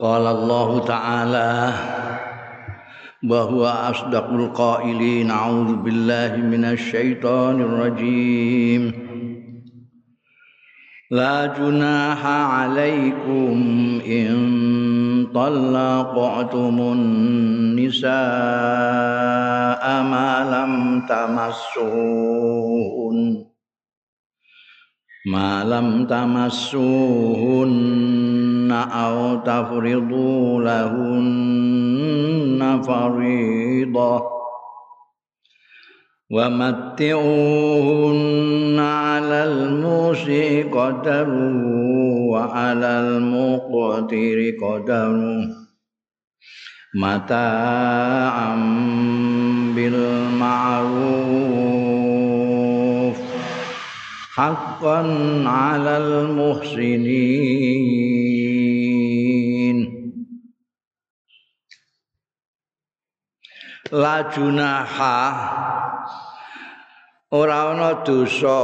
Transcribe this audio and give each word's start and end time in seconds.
قال 0.00 0.26
الله 0.26 0.84
تعالى 0.84 1.72
وهو 3.30 3.66
أصدق 3.66 4.28
القائلين 4.30 5.30
أعوذ 5.30 5.76
بالله 5.76 6.36
من 6.36 6.64
الشيطان 6.64 7.60
الرجيم 7.60 8.92
لا 11.10 11.46
جناح 11.46 12.26
عليكم 12.26 13.54
إن 14.06 15.26
طلقتم 15.34 16.78
النساء 16.80 18.12
ما 20.02 20.34
malam 25.24 26.04
tamassuhunna 26.04 28.80
aw 28.92 29.40
tafridu 29.40 30.60
lahunna 30.60 32.76
faridah 32.84 34.20
wa 36.28 36.44
matti'uhunna 36.52 38.88
alal 39.16 39.80
musi 39.80 40.68
qadaru 40.68 41.48
wa 42.28 42.52
alal 42.52 43.24
muqtiri 43.24 44.60
qadaru 44.60 45.48
mata'am 46.92 48.60
bil 49.72 49.96
ma'ruf. 50.36 51.73
حقا 54.35 54.99
على 55.45 55.97
المحسنين 55.97 57.49
la 63.89 64.29
junaha 64.29 65.17
ora 67.33 67.73
ana 67.73 68.05
dosa 68.05 68.61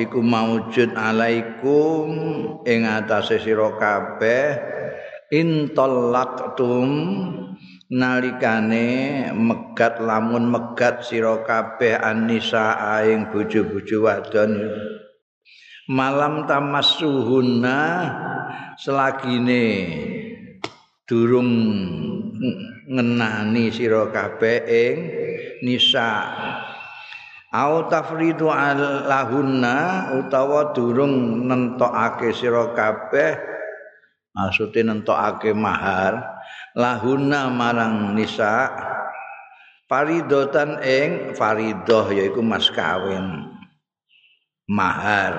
iku 0.00 0.24
maujud 0.24 0.96
alaikum 0.96 2.08
ing 2.64 2.88
atase 2.88 3.44
sira 3.44 3.76
kabeh 3.76 4.56
intallaqtum 5.28 6.88
nalikane 7.93 9.29
megat 9.37 10.01
lamun 10.01 10.49
megat 10.49 11.05
sira 11.05 11.45
kabeh 11.45 11.93
anisa 11.93 12.73
ing 13.05 13.29
bojo-bojo 13.29 14.09
wadon. 14.09 14.51
Malam 15.93 16.49
tamassuhunna 16.49 17.79
selagine 18.81 19.65
durung 21.05 21.51
ngenani 22.89 23.69
sira 23.69 24.09
kabeh 24.09 24.57
ing 24.65 24.97
nisa. 25.61 26.33
Au 27.53 27.85
tafridu 27.85 28.49
lahunna 29.05 30.09
utawa 30.17 30.73
durung 30.73 31.45
nentokake 31.45 32.33
sira 32.33 32.73
kabeh 32.73 33.52
maksude 34.33 34.81
nentokake 34.81 35.53
mahar 35.53 36.41
lahunna 36.73 37.53
marang 37.53 38.17
nisa 38.17 38.69
faridotan 39.93 40.81
ing 40.81 41.37
faridoh 41.37 42.09
yaiku 42.09 42.41
mas 42.41 42.65
kawin. 42.73 43.53
Mahar. 44.65 45.35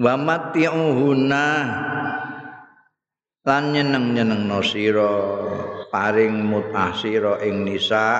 Wa 0.00 0.16
mati'uhunna 0.16 1.46
lan 3.46 3.64
nyeneng-nyenengno 3.70 4.58
sira 4.64 5.14
paring 5.92 6.40
mutah 6.42 6.96
sira 6.96 7.38
ing 7.44 7.62
nisa 7.68 8.18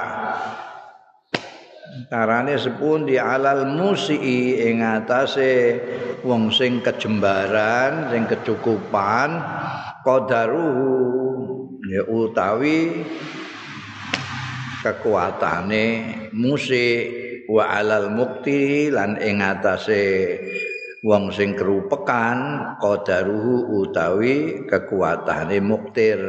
carane 2.08 2.56
sepundi 2.56 3.20
alal 3.20 3.68
musii 3.68 4.64
ing 4.64 4.80
atase 4.80 5.76
wong 6.24 6.48
sing 6.48 6.80
kejembaran 6.80 8.08
sing 8.08 8.24
kecukupan 8.24 9.36
qadaruhu 10.00 10.92
ya 11.84 12.02
utawi 12.08 13.04
kekuatane 14.80 15.86
musik 16.32 17.04
wa 17.52 17.68
alal 17.76 18.08
mukti 18.08 18.88
lan 18.88 19.20
ing 19.20 19.44
atase 19.44 20.38
wong 21.04 21.28
sing 21.28 21.52
kerupekan 21.52 22.72
qadaruhu 22.80 23.84
utawi 23.84 24.64
kekuatane 24.64 25.60
muktir 25.60 26.20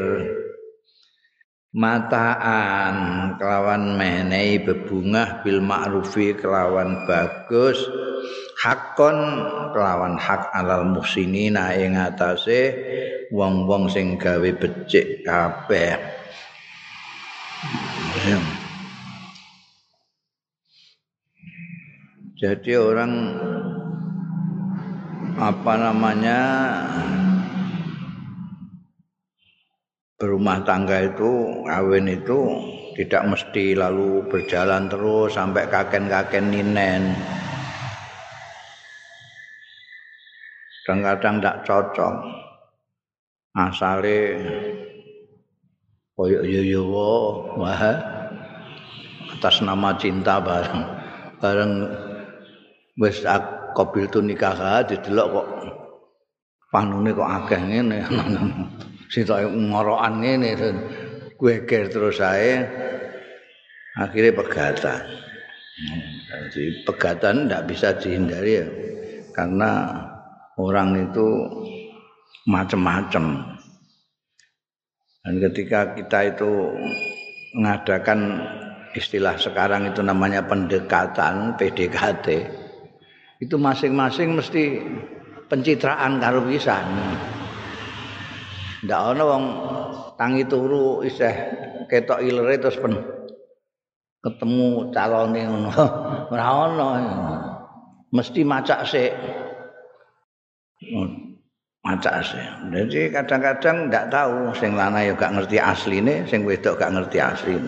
mataan 1.74 2.96
kelawan 3.42 3.98
menehi 3.98 4.62
bebungah 4.62 5.42
bil 5.42 5.60
ma'rufi 5.60 6.38
kelawan 6.38 7.10
bagus. 7.10 7.82
Hakon 8.62 9.18
kelawan 9.74 10.16
hak 10.16 10.54
alal 10.54 10.88
muhsinina 10.88 11.74
ing 11.76 11.98
atase 12.00 12.72
wong-wong 13.34 13.90
sing 13.90 14.16
gawe 14.16 14.50
becik 14.56 15.26
kabeh. 15.26 15.98
Jadi 22.38 22.72
orang 22.76 23.14
apa 25.40 25.74
namanya 25.80 26.42
berumah 30.24 30.64
tangga 30.64 31.04
itu 31.04 31.52
kawin 31.68 32.08
itu 32.08 32.48
tidak 32.96 33.36
mesti 33.36 33.76
lalu 33.76 34.24
berjalan 34.32 34.88
terus 34.88 35.36
sampai 35.36 35.68
kaken-kaken 35.68 36.48
ninen. 36.48 37.12
Kadang-kadang 40.88 41.44
tidak 41.44 41.58
cocok. 41.68 42.16
Asale 43.52 44.20
koyo 46.16 46.40
yo 46.48 46.88
wah 47.60 47.84
atas 49.28 49.60
nama 49.60 49.92
cinta 50.00 50.40
bareng. 50.40 50.84
Bareng 51.44 51.72
wis 52.96 53.28
kobil 53.76 54.08
tu 54.08 54.24
nikah 54.24 54.88
didelok 54.88 55.28
kok. 55.36 55.48
Panune 56.72 57.12
kok 57.12 57.28
akeh 57.28 57.60
ngene 57.60 58.00
sitoke 59.14 59.46
ngorokan 59.46 60.26
ngene 60.26 60.58
geger 61.38 61.86
terus 61.94 62.18
saya 62.18 62.66
akhirnya 64.02 64.34
pegatan. 64.34 65.02
Jadi 66.50 66.82
pegatan 66.82 67.46
tidak 67.46 67.64
bisa 67.70 67.94
dihindari 67.94 68.52
ya 68.58 68.66
karena 69.38 69.70
orang 70.58 71.10
itu 71.10 71.28
macam-macam 72.50 73.54
dan 75.24 75.34
ketika 75.40 75.96
kita 75.96 76.20
itu 76.36 76.52
mengadakan 77.56 78.44
istilah 78.92 79.40
sekarang 79.40 79.88
itu 79.90 80.04
namanya 80.04 80.44
pendekatan 80.44 81.56
PDKT 81.56 82.28
itu 83.40 83.56
masing-masing 83.56 84.36
mesti 84.36 84.84
pencitraan 85.48 86.20
karo 86.20 86.44
pisan 86.44 86.84
ndak 88.84 89.00
ana 89.16 89.24
wong 89.24 89.44
tangi 90.20 90.44
turu 90.44 91.02
isih 91.08 91.32
ketok 91.88 92.20
ilere 92.20 92.60
terus 92.60 92.80
pen 92.80 93.00
ketemu 94.24 94.90
calone 94.96 95.42
ngono. 95.44 95.72
Ora 96.34 96.46
ana. 96.48 96.90
Mesti 98.14 98.42
macak 98.48 98.88
sik. 98.88 99.12
Macak 101.84 102.24
sik. 102.24 102.48
Jadi 102.72 103.12
kadang-kadang 103.12 103.92
ndak 103.92 104.08
tahu 104.08 104.56
sing 104.56 104.80
lanang 104.80 105.12
ya 105.12 105.14
gak 105.14 105.36
ngerti 105.36 105.60
asline 105.60 106.24
sing 106.30 106.48
wedok 106.48 106.80
gak 106.80 106.96
ngerti 106.96 107.20
asline. 107.20 107.68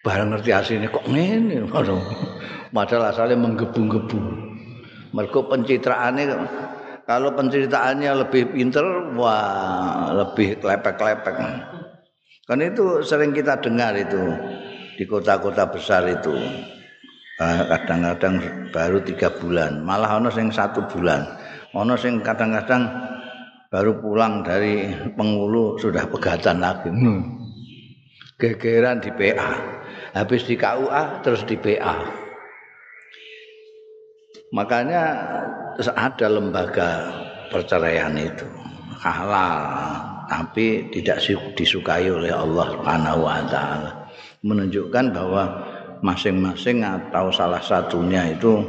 Bareng 0.00 0.32
ngerti 0.32 0.50
asline 0.54 0.88
kok 0.88 1.04
ngene 1.04 1.68
padahal 2.72 3.12
asalnya 3.12 3.36
menggebu-gebu. 3.36 4.18
Mergo 5.12 5.40
pencitraane 5.48 6.24
kalau 7.08 7.32
penceritaannya 7.32 8.12
lebih 8.28 8.52
pinter 8.52 8.84
wah 9.16 10.12
lebih 10.12 10.60
klepek-klepek. 10.60 11.36
Kan 12.44 12.60
itu 12.60 13.00
sering 13.00 13.32
kita 13.32 13.56
dengar 13.64 13.96
itu 13.96 14.20
di 15.00 15.08
kota-kota 15.08 15.72
besar 15.72 16.04
itu. 16.04 16.36
Kadang-kadang 17.40 18.68
baru 18.68 19.00
tiga 19.00 19.32
bulan 19.32 19.80
malah 19.80 20.20
ono 20.20 20.28
sing 20.28 20.52
satu 20.52 20.84
bulan. 20.84 21.24
Ono 21.72 21.96
sing 21.96 22.20
kadang-kadang 22.20 22.84
baru 23.72 23.96
pulang 24.04 24.44
dari 24.44 24.92
pengulu 25.16 25.80
sudah 25.80 26.04
pegatan 26.12 26.60
lagi. 26.60 26.92
Gegeran 28.36 29.00
di 29.00 29.08
PA 29.16 29.78
habis 30.12 30.44
di 30.44 30.54
KUA 30.60 31.24
terus 31.24 31.42
di 31.42 31.56
PA 31.58 32.28
makanya 34.54 35.02
ada 35.86 36.26
lembaga 36.26 36.90
perceraian 37.54 38.10
itu 38.18 38.44
halal 38.98 39.62
tapi 40.28 40.90
tidak 40.92 41.22
disukai 41.54 42.10
oleh 42.10 42.34
Allah 42.34 42.66
Subhanahu 42.74 43.20
wa 43.24 43.40
taala. 43.48 43.90
Menunjukkan 44.44 45.14
bahwa 45.14 45.44
masing-masing 46.04 46.84
atau 46.84 47.32
salah 47.32 47.62
satunya 47.64 48.28
itu 48.28 48.60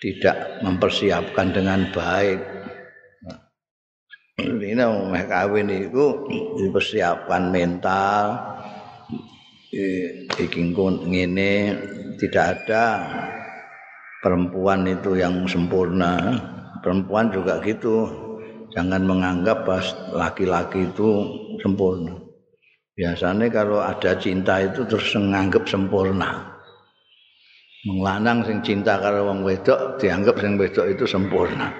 tidak 0.00 0.64
mempersiapkan 0.64 1.52
dengan 1.52 1.84
baik. 1.92 2.40
Ini 4.40 4.72
mau 4.72 5.12
kawin 5.12 5.68
itu 5.68 6.24
dipersiapkan 6.56 7.52
mental 7.52 8.40
iki 10.40 10.74
ngene 10.74 11.54
tidak 12.16 12.44
ada 12.56 12.84
perempuan 14.20 14.86
itu 14.86 15.16
yang 15.16 15.44
sempurna. 15.48 16.36
Perempuan 16.80 17.28
juga 17.28 17.60
gitu. 17.60 18.08
Jangan 18.72 19.02
menganggap 19.02 19.66
pas 19.66 19.84
laki-laki 20.14 20.86
itu 20.86 21.08
sempurna. 21.58 22.14
Biasanya 22.94 23.48
kalau 23.50 23.80
ada 23.82 24.14
cinta 24.16 24.62
itu 24.62 24.86
terus 24.86 25.10
menganggap 25.16 25.66
sempurna. 25.66 26.46
Menglanang 27.88 28.44
sing 28.44 28.60
cinta 28.60 29.00
karo 29.00 29.24
wong 29.24 29.40
wedok 29.40 29.96
dianggap 29.96 30.36
sing 30.38 30.60
wedok 30.60 30.86
itu 30.86 31.04
sempurna. 31.08 31.72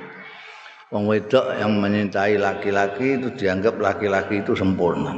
Wong 0.90 1.06
wedok 1.06 1.60
yang 1.60 1.76
menyintai 1.78 2.40
laki-laki 2.40 3.20
itu 3.20 3.28
dianggap 3.36 3.78
laki-laki 3.78 4.42
itu 4.42 4.56
sempurna. 4.56 5.12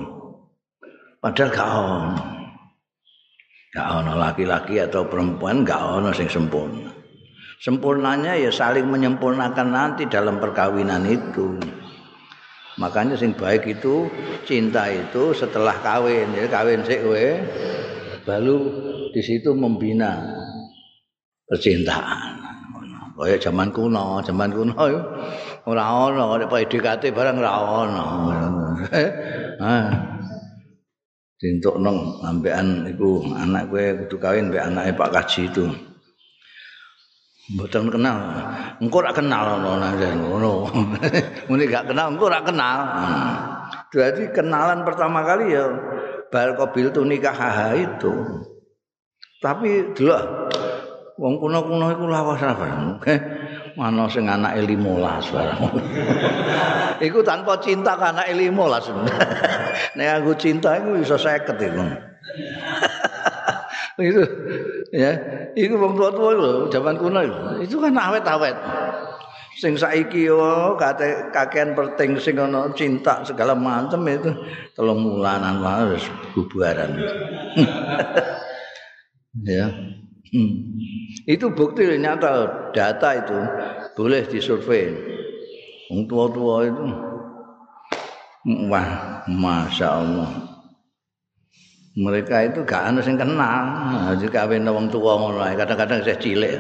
Padahal 1.22 1.50
gak 1.54 1.70
ono. 1.70 2.22
Gak 3.72 3.88
ono 3.88 4.12
laki-laki 4.18 4.82
atau 4.82 5.06
perempuan 5.06 5.64
gak 5.64 6.02
ono 6.02 6.10
sing 6.12 6.26
sempurna. 6.28 7.01
Sempurnanya 7.62 8.34
ya 8.34 8.50
saling 8.50 8.90
menyempurnakan 8.90 9.70
nanti 9.70 10.10
dalam 10.10 10.42
perkawinan 10.42 11.06
itu. 11.06 11.62
Makanya 12.82 13.14
sing 13.14 13.38
baik 13.38 13.70
itu 13.70 14.10
cinta 14.42 14.90
itu 14.90 15.30
setelah 15.30 15.78
kawin, 15.78 16.34
ya 16.34 16.50
kawin 16.50 16.82
sik 16.82 17.06
baru 18.26 18.58
di 19.14 19.22
situ 19.22 19.54
membina 19.54 20.26
percintaan. 21.46 22.42
Kaya 23.14 23.38
zaman 23.38 23.70
kuno, 23.70 24.18
zaman 24.26 24.50
kuno 24.50 24.74
ora 25.62 25.84
ono, 26.10 26.42
nek 26.42 26.50
PDKT 26.50 27.14
barang 27.14 27.38
ora 27.38 27.54
dintuk 31.38 31.78
nong 31.78 32.22
ambekan 32.22 32.86
iku 32.90 33.22
anak 33.34 33.70
kowe 33.70 33.82
kudu 34.02 34.16
kawin 34.18 34.50
mbek 34.50 34.62
anake 34.62 34.90
Pak 34.98 35.10
Kaji 35.14 35.42
itu. 35.50 35.91
Mboten 37.50 37.90
kenal. 37.90 38.18
Engko 38.78 39.02
ora 39.02 39.10
kenal 39.10 39.58
ngono. 39.58 40.70
Muni 41.50 41.66
gak 41.66 41.90
kenal, 41.90 42.14
engko 42.14 42.30
ora 42.30 42.38
kenal. 42.46 42.78
Jadi 43.90 44.30
kenalan 44.30 44.86
pertama 44.86 45.26
kali 45.26 45.50
ya 45.50 45.66
bal 46.30 46.54
kobil 46.54 46.94
tu 46.94 47.02
nikah 47.02 47.34
itu. 47.74 48.14
Tapi 49.42 49.90
delok 49.98 50.22
wong 51.18 51.34
kuno-kuno 51.42 51.90
iku 51.90 52.06
lawas 52.06 52.40
apa. 52.46 52.94
Mana 53.78 54.04
sing 54.06 54.28
anake 54.28 54.68
15 54.68 55.32
barang. 55.32 55.60
iku 57.08 57.24
tanpa 57.24 57.58
cinta 57.58 57.98
kan 57.98 58.14
anake 58.22 58.38
15. 58.38 59.98
Nek 59.98 60.08
aku 60.22 60.30
cinta 60.38 60.78
iku 60.78 61.00
iso 61.00 61.18
50 61.18 61.58
iku. 61.58 61.84
itu 64.08 64.22
ya, 64.92 65.12
iku 65.52 65.74
wong 65.76 65.92
tua-tua 65.96 66.30
lho, 66.32 66.52
zaman 66.72 66.96
kuno 66.96 67.20
itu. 67.20 67.38
Itu 67.68 67.76
kan 67.80 67.92
awet-awet. 67.96 68.56
Sing 69.60 69.76
saiki 69.76 70.32
yo 70.32 70.74
kate 70.80 71.28
kakean 71.28 71.76
perting 71.76 72.16
sing 72.16 72.40
ana 72.40 72.72
cinta 72.72 73.20
segala 73.20 73.52
macam 73.52 74.00
itu 74.08 74.32
telung 74.72 75.04
mulanan 75.04 75.60
wis 75.92 76.08
bubaran. 76.32 76.96
ya. 79.44 79.68
Hmm. 80.32 80.52
Itu 81.28 81.52
bukti 81.52 81.84
nyata 82.00 82.72
data 82.72 83.08
itu 83.20 83.38
boleh 83.92 84.24
disurvei. 84.24 84.96
Wong 85.92 86.08
tua-tua 86.08 86.72
itu 86.72 86.84
wah, 88.72 89.20
masya 89.28 89.88
Allah. 90.00 90.51
Mereka 91.92 92.36
itu 92.48 92.64
gak 92.64 92.88
ada 92.88 93.00
yang 93.04 93.20
kenal. 93.20 93.64
Jadi 94.16 94.32
kawin 94.32 94.64
wong 94.64 94.88
tua 94.88 95.20
ngono 95.20 95.44
kadang-kadang 95.44 96.00
saya 96.00 96.16
cilik. 96.16 96.56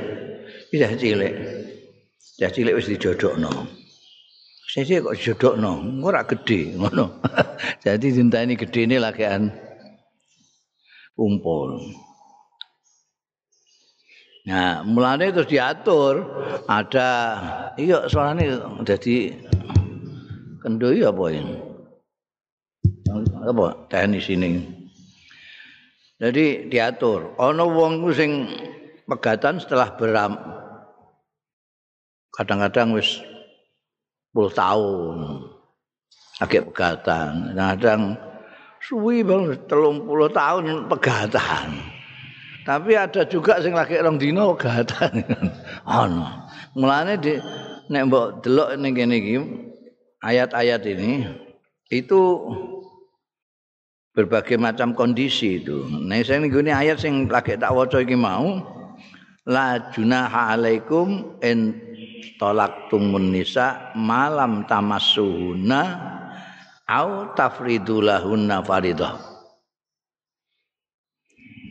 Saya 0.68 0.92
cilik. 0.92 1.34
Saya 2.20 2.50
cilik 2.52 2.76
wis 2.76 2.92
dijodokno. 2.92 3.48
Saya 4.68 4.84
cilik 4.84 5.08
kok 5.08 5.16
dijodokno, 5.16 5.72
ora 6.04 6.20
gede 6.28 6.76
ngono. 6.76 7.24
Jadi 7.84 8.12
cinta 8.12 8.44
ini 8.44 8.60
gede 8.60 8.84
lagian 9.00 9.48
kumpul. 11.16 11.80
Nah, 14.42 14.82
mulane 14.82 15.30
terus 15.30 15.46
diatur 15.46 16.26
ada 16.66 17.38
iya 17.78 18.10
soalnya 18.10 18.58
jadi 18.82 19.38
kendoi 20.58 21.06
apa 21.06 21.24
ini? 21.30 21.56
Apa 23.46 23.86
teknis 23.86 24.26
ini? 24.26 24.81
Jadi 26.22 26.70
diatur. 26.70 27.34
Ono 27.34 27.64
wong 27.66 28.06
sing 28.14 28.46
pegatan 29.10 29.58
setelah 29.58 29.90
beram 29.98 30.38
kadang-kadang 32.30 32.94
wis 32.94 33.18
10 34.30 34.54
tahun 34.54 35.18
agak 36.38 36.70
pegatan. 36.70 37.58
Kadang 37.58 38.14
suwi 38.78 39.26
bang 39.26 39.50
30 39.66 40.06
tahun 40.30 40.64
pegatan. 40.86 41.68
Tapi 42.62 42.94
ada 42.94 43.26
juga 43.26 43.58
sing 43.58 43.74
lagi 43.74 43.98
rong 43.98 44.22
dino 44.22 44.54
gatan. 44.54 45.26
Ono. 46.06 46.46
Mulane 46.78 47.18
di 47.18 47.34
nek 47.90 48.02
mbok 48.06 48.26
delok 48.46 48.78
ning 48.78 48.94
kene 48.94 49.18
iki 49.18 49.36
ayat-ayat 50.22 50.86
ini 50.86 51.26
itu 51.90 52.20
berbagai 54.12 54.60
macam 54.60 54.92
kondisi 54.92 55.60
itu. 55.64 55.88
Nek 55.88 56.28
sing 56.28 56.44
nggone 56.46 56.72
ayat 56.72 57.00
sing 57.00 57.28
lagi 57.32 57.56
tak 57.56 57.72
waca 57.72 58.04
iki 58.04 58.16
mau 58.16 58.60
la 59.48 59.90
junaha 59.90 60.54
alaikum 60.54 61.40
in 61.40 61.74
talaqtumun 62.36 63.32
nisa 63.32 63.92
malam 63.96 64.68
tamassuhuna 64.68 65.82
au 66.86 67.32
tafridulahunna 67.32 68.60
faridah. 68.62 69.16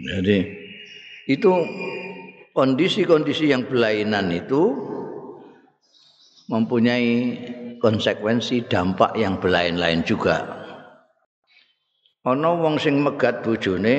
Jadi 0.01 0.37
itu 1.29 1.51
kondisi-kondisi 2.57 3.53
yang 3.53 3.69
belainan 3.69 4.33
itu 4.33 4.73
mempunyai 6.49 7.37
konsekuensi 7.77 8.65
dampak 8.65 9.13
yang 9.13 9.37
belain-lain 9.37 10.01
juga. 10.01 10.60
Ana 12.21 12.53
wong 12.53 12.77
sing 12.77 13.01
megat 13.01 13.41
bojone 13.41 13.95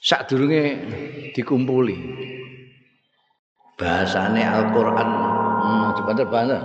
sadurunge 0.00 0.62
dikumpuli. 1.36 1.98
Bahasane 3.76 4.40
Al-Qur'an 4.40 5.10
hmm, 5.60 5.88
sebentar 6.00 6.26
bahasa. 6.28 6.58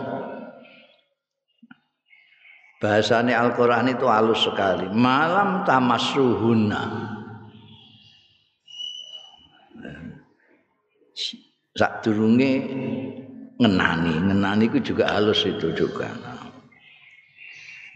Bahasane 2.77 3.33
Al-Qur'an 3.35 3.91
itu 3.91 4.05
halus 4.07 4.47
sekali. 4.47 4.87
Malam 4.91 5.67
tamassuhuna. 5.67 7.07
sak 11.77 12.01
durunge 12.01 12.65
ngenani 13.61 14.13
ngenani 14.17 14.65
itu 14.65 14.93
juga 14.93 15.13
halus 15.13 15.45
itu 15.45 15.69
juga 15.77 16.09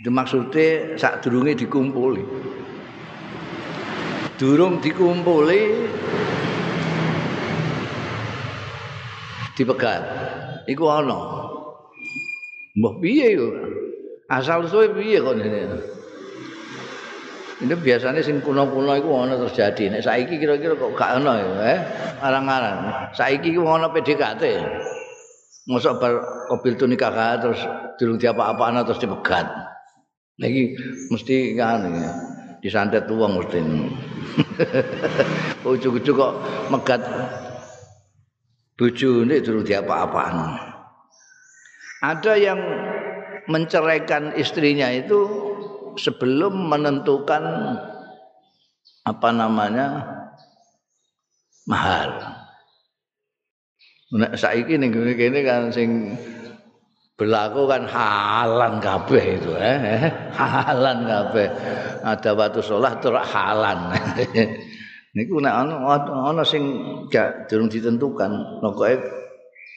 maksudnya 0.09 0.97
sak 0.97 1.21
durunge 1.21 1.53
dikumpuli 1.53 2.25
durung 4.41 4.81
dikumpuli 4.81 5.61
dipegat 9.53 10.01
iku 10.65 10.89
ana 10.89 11.19
mbah 12.73 12.93
piye 12.97 13.37
yo 13.37 13.47
asal 14.25 14.65
suwe 14.65 14.89
piye 14.89 15.21
kok 15.21 15.37
ini 15.37 15.91
Ini 17.61 17.77
biasanya 17.77 18.25
sing 18.25 18.41
kuno-kuno 18.41 18.97
itu 18.97 19.05
ono 19.05 19.37
terjadi. 19.37 19.93
Nek 19.93 20.01
saiki 20.01 20.41
kira-kira 20.41 20.73
kok 20.73 20.97
gak 20.97 21.21
ono 21.21 21.29
ya, 21.37 21.77
eh? 21.77 21.79
Arang-arang. 22.17 23.13
Saiki 23.13 23.53
ku 23.53 23.61
ono 23.61 23.93
PDKT. 23.93 24.43
Mosok 25.69 26.01
bar 26.01 26.13
mobil 26.49 26.73
tu 26.73 26.89
nikah 26.89 27.13
terus 27.37 27.61
durung 28.01 28.17
diapa-apaan 28.17 28.81
terus 28.81 28.97
dipegat. 28.97 29.70
Lagi 30.41 30.73
mesti 31.13 31.53
kan 31.53 31.85
ya. 31.85 32.11
Disantet 32.61 33.05
uang 33.09 33.41
mesti. 33.41 33.61
Ujuk-ujuk 35.69 36.15
kok 36.17 36.33
megat 36.73 37.01
bojone 38.77 39.37
durung 39.45 39.65
diapa-apaan. 39.65 40.57
Ada 42.01 42.33
yang 42.37 42.59
menceraikan 43.45 44.33
istrinya 44.33 44.89
itu 44.89 45.29
sebelum 46.01 46.69
menentukan 46.69 47.77
apa 49.05 49.29
namanya 49.29 50.01
mahar. 51.69 52.09
Nek 54.11 54.35
saiki 54.35 54.75
ning 54.75 54.91
kene 54.91 55.39
kan 55.45 55.69
sing 55.69 56.17
berlaku 57.21 57.69
kan 57.69 57.85
halan 57.85 58.81
kabeh 58.81 59.37
itu 59.37 59.53
eh? 59.53 60.09
Halan 60.41 61.05
kabeh. 61.05 61.47
Ada 62.01 62.33
waktu 62.33 62.65
sholat 62.65 62.97
terus 62.97 63.21
halan. 63.29 63.93
Niku 65.13 65.37
nek 65.37 65.53
ana 65.53 66.01
ana 66.01 66.41
sing 66.41 66.81
gak 67.13 67.45
durung 67.45 67.69
ditentukan 67.69 68.57
pokoke 68.57 68.97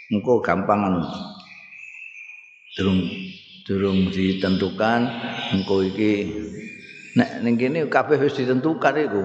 engko 0.09 0.41
gampangan 0.41 1.05
durung 2.79 3.03
durung 3.69 3.99
ditentukan 4.09 5.01
engko 5.53 5.85
iki 5.85 6.33
nek 7.19 7.45
ning 7.45 7.61
kene 7.61 7.85
kabeh 7.93 8.25
wis 8.25 8.41
ditentukan 8.41 8.95
iku. 9.05 9.21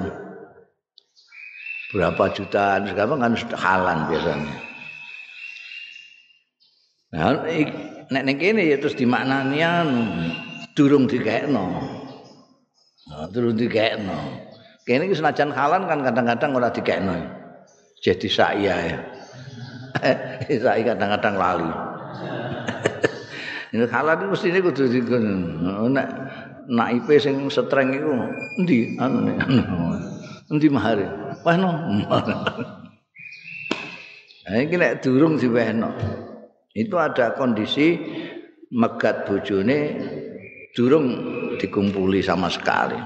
Berapa 1.95 2.35
jutaan 2.35 2.83
sekarang 2.83 3.23
kan 3.23 3.33
halan 3.55 3.97
biasanya. 4.11 4.53
Nah, 7.09 7.41
nek 8.09 8.23
ning 8.25 8.37
kene 8.41 8.65
ya 8.65 8.77
terus 8.81 8.97
dimaknani 8.97 9.61
anu 9.61 10.01
durung 10.73 11.05
dikekno. 11.05 11.65
Nah, 13.09 13.25
durung 13.29 13.53
dikekno. 13.53 14.17
Kene 14.85 15.05
iki 15.05 15.15
senajan 15.17 15.53
halan 15.53 15.85
kan 15.85 16.01
kadang-kadang 16.01 16.51
ora 16.57 16.69
dikekno. 16.73 17.13
Jadi 18.01 18.27
saya 18.31 18.75
ya. 18.89 18.99
saya 20.63 20.81
kadang-kadang 20.95 21.35
lali. 21.37 21.69
Ini 23.75 23.85
halan 23.85 24.17
itu 24.17 24.25
mesti 24.33 24.61
kudu 24.63 24.83
dikon. 24.89 25.25
Nek 25.93 26.07
naipe 26.65 27.13
sing 27.21 27.45
setreng 27.53 27.93
iku 27.93 28.13
endi 28.57 28.97
anu 28.97 29.29
endi 30.49 30.67
mahare? 30.73 31.05
Wah 31.45 31.53
no. 31.53 31.69
Nah, 34.49 34.57
ini 34.65 34.73
nek 34.73 35.05
durung 35.05 35.37
diwehno. 35.37 35.93
Itu 36.73 36.95
ada 36.97 37.33
kondisi 37.33 37.97
megat 38.69 39.25
bojone 39.25 39.79
durung 40.77 41.07
dikumpuli 41.57 42.21
sama 42.21 42.47
sekali. 42.49 42.97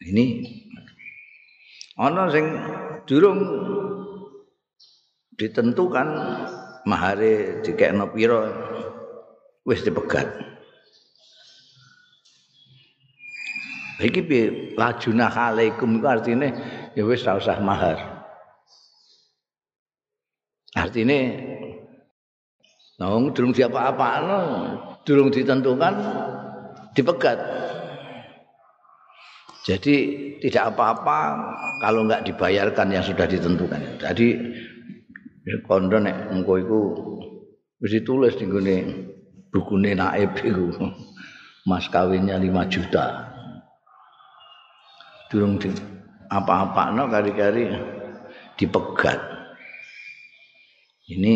Ini 0.00 0.24
ana 2.00 2.28
sing 2.32 2.46
durung 3.04 3.40
ditentukan 5.36 6.08
mahare 6.84 7.64
dikekno 7.64 8.12
pira 8.12 8.40
wis 9.64 9.80
dipegat. 9.84 10.28
Iki 14.00 14.20
piye 14.24 14.44
lajuna 14.80 15.28
alaikum 15.28 16.00
iku 16.00 16.08
artine 16.08 16.48
ya 16.96 17.04
wis 17.04 17.24
ora 17.28 17.36
usah 17.36 17.60
mahar. 17.60 17.98
Artine 20.72 21.18
Nah, 23.00 23.16
durung 23.32 23.56
diapa-apakno, 23.56 24.40
durung 25.08 25.32
ditentukan 25.32 25.94
dipegat. 26.92 27.40
Jadi 29.64 29.96
tidak 30.44 30.76
apa-apa 30.76 31.18
kalau 31.80 32.04
enggak 32.04 32.28
dibayarkan 32.28 32.92
yang 32.92 33.00
sudah 33.00 33.24
ditentukan. 33.24 33.80
Jadi 34.04 34.36
kondo 35.64 35.96
nek 35.96 36.28
engko 36.28 36.60
iku 36.60 36.80
wis 37.80 37.96
ditulis 37.96 38.36
ning 38.36 38.52
gone 38.52 38.76
bukune 39.48 39.96
naib 39.96 40.36
iku. 40.36 40.68
Mas 41.64 41.88
kawinnya 41.88 42.36
5 42.36 42.72
juta. 42.72 43.32
Durung 45.32 45.56
di 45.56 45.72
apa-apakno 46.28 47.08
kari-kari 47.08 47.64
dipegat. 48.60 49.20
Ini 51.10 51.34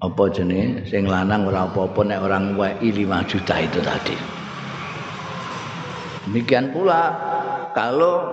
apa 0.00 0.32
jenis 0.32 0.88
sing 0.88 1.04
lanang 1.04 1.44
ora 1.44 1.68
apa-apa 1.68 2.00
nek 2.08 2.24
orang 2.24 2.56
wae 2.56 2.72
5 2.80 3.28
juta 3.28 3.54
itu 3.60 3.78
tadi. 3.84 4.16
Demikian 6.24 6.72
pula 6.72 7.12
kalau 7.76 8.24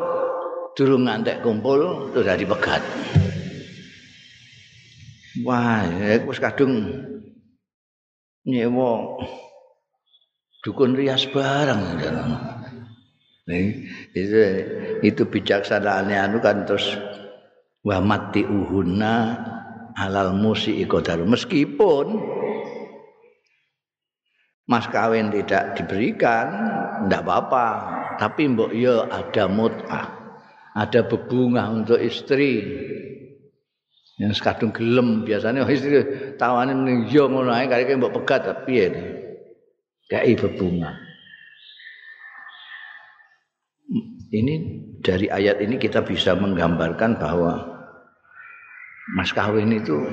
durung 0.79 1.11
ngantek 1.11 1.43
kumpul 1.43 2.13
sudah 2.15 2.39
dipegat. 2.39 2.79
Wah, 5.43 5.83
aku 5.85 6.31
wis 6.31 6.39
kadung 6.39 6.87
nyewa 8.47 9.19
dukun 10.63 10.95
rias 10.95 11.27
barang. 11.27 11.99
Itu 14.15 14.39
itu 15.03 15.21
bijaksanaannya 15.27 16.15
anu 16.15 16.37
kan 16.39 16.63
terus 16.63 16.95
wa 17.83 17.99
mati 17.99 18.43
uhuna 18.43 19.15
halal 19.97 20.37
musi 20.37 20.77
ikodaru 20.85 21.25
meskipun 21.25 22.21
mas 24.69 24.85
kawin 24.93 25.33
tidak 25.33 25.73
diberikan 25.73 26.47
tidak 27.07 27.21
apa-apa. 27.25 27.67
Tapi 28.17 28.49
mbok 28.49 28.71
yo 28.73 29.05
ada 29.09 29.45
mut'ah 29.49 30.07
ada 30.77 31.01
bebungah 31.05 31.65
untuk 31.73 31.97
istri. 31.97 32.61
Yang 34.17 34.41
sekadung 34.41 34.73
gelem 34.73 35.29
biasanya 35.29 35.61
istri 35.69 36.01
tawanin 36.41 36.85
ning 36.85 36.97
yo 37.09 37.29
ngono 37.29 37.53
ae 37.53 37.69
mbok 37.69 38.21
pegat 38.21 38.49
tapi 38.49 38.73
ya 38.73 38.89
kayak 40.09 40.41
bebungah. 40.45 40.93
Ini 44.27 44.53
dari 44.99 45.31
ayat 45.31 45.63
ini 45.63 45.79
kita 45.79 46.03
bisa 46.03 46.35
menggambarkan 46.35 47.15
bahwa 47.15 47.76
mas 49.15 49.31
kawin 49.31 49.71
itu 49.71 50.03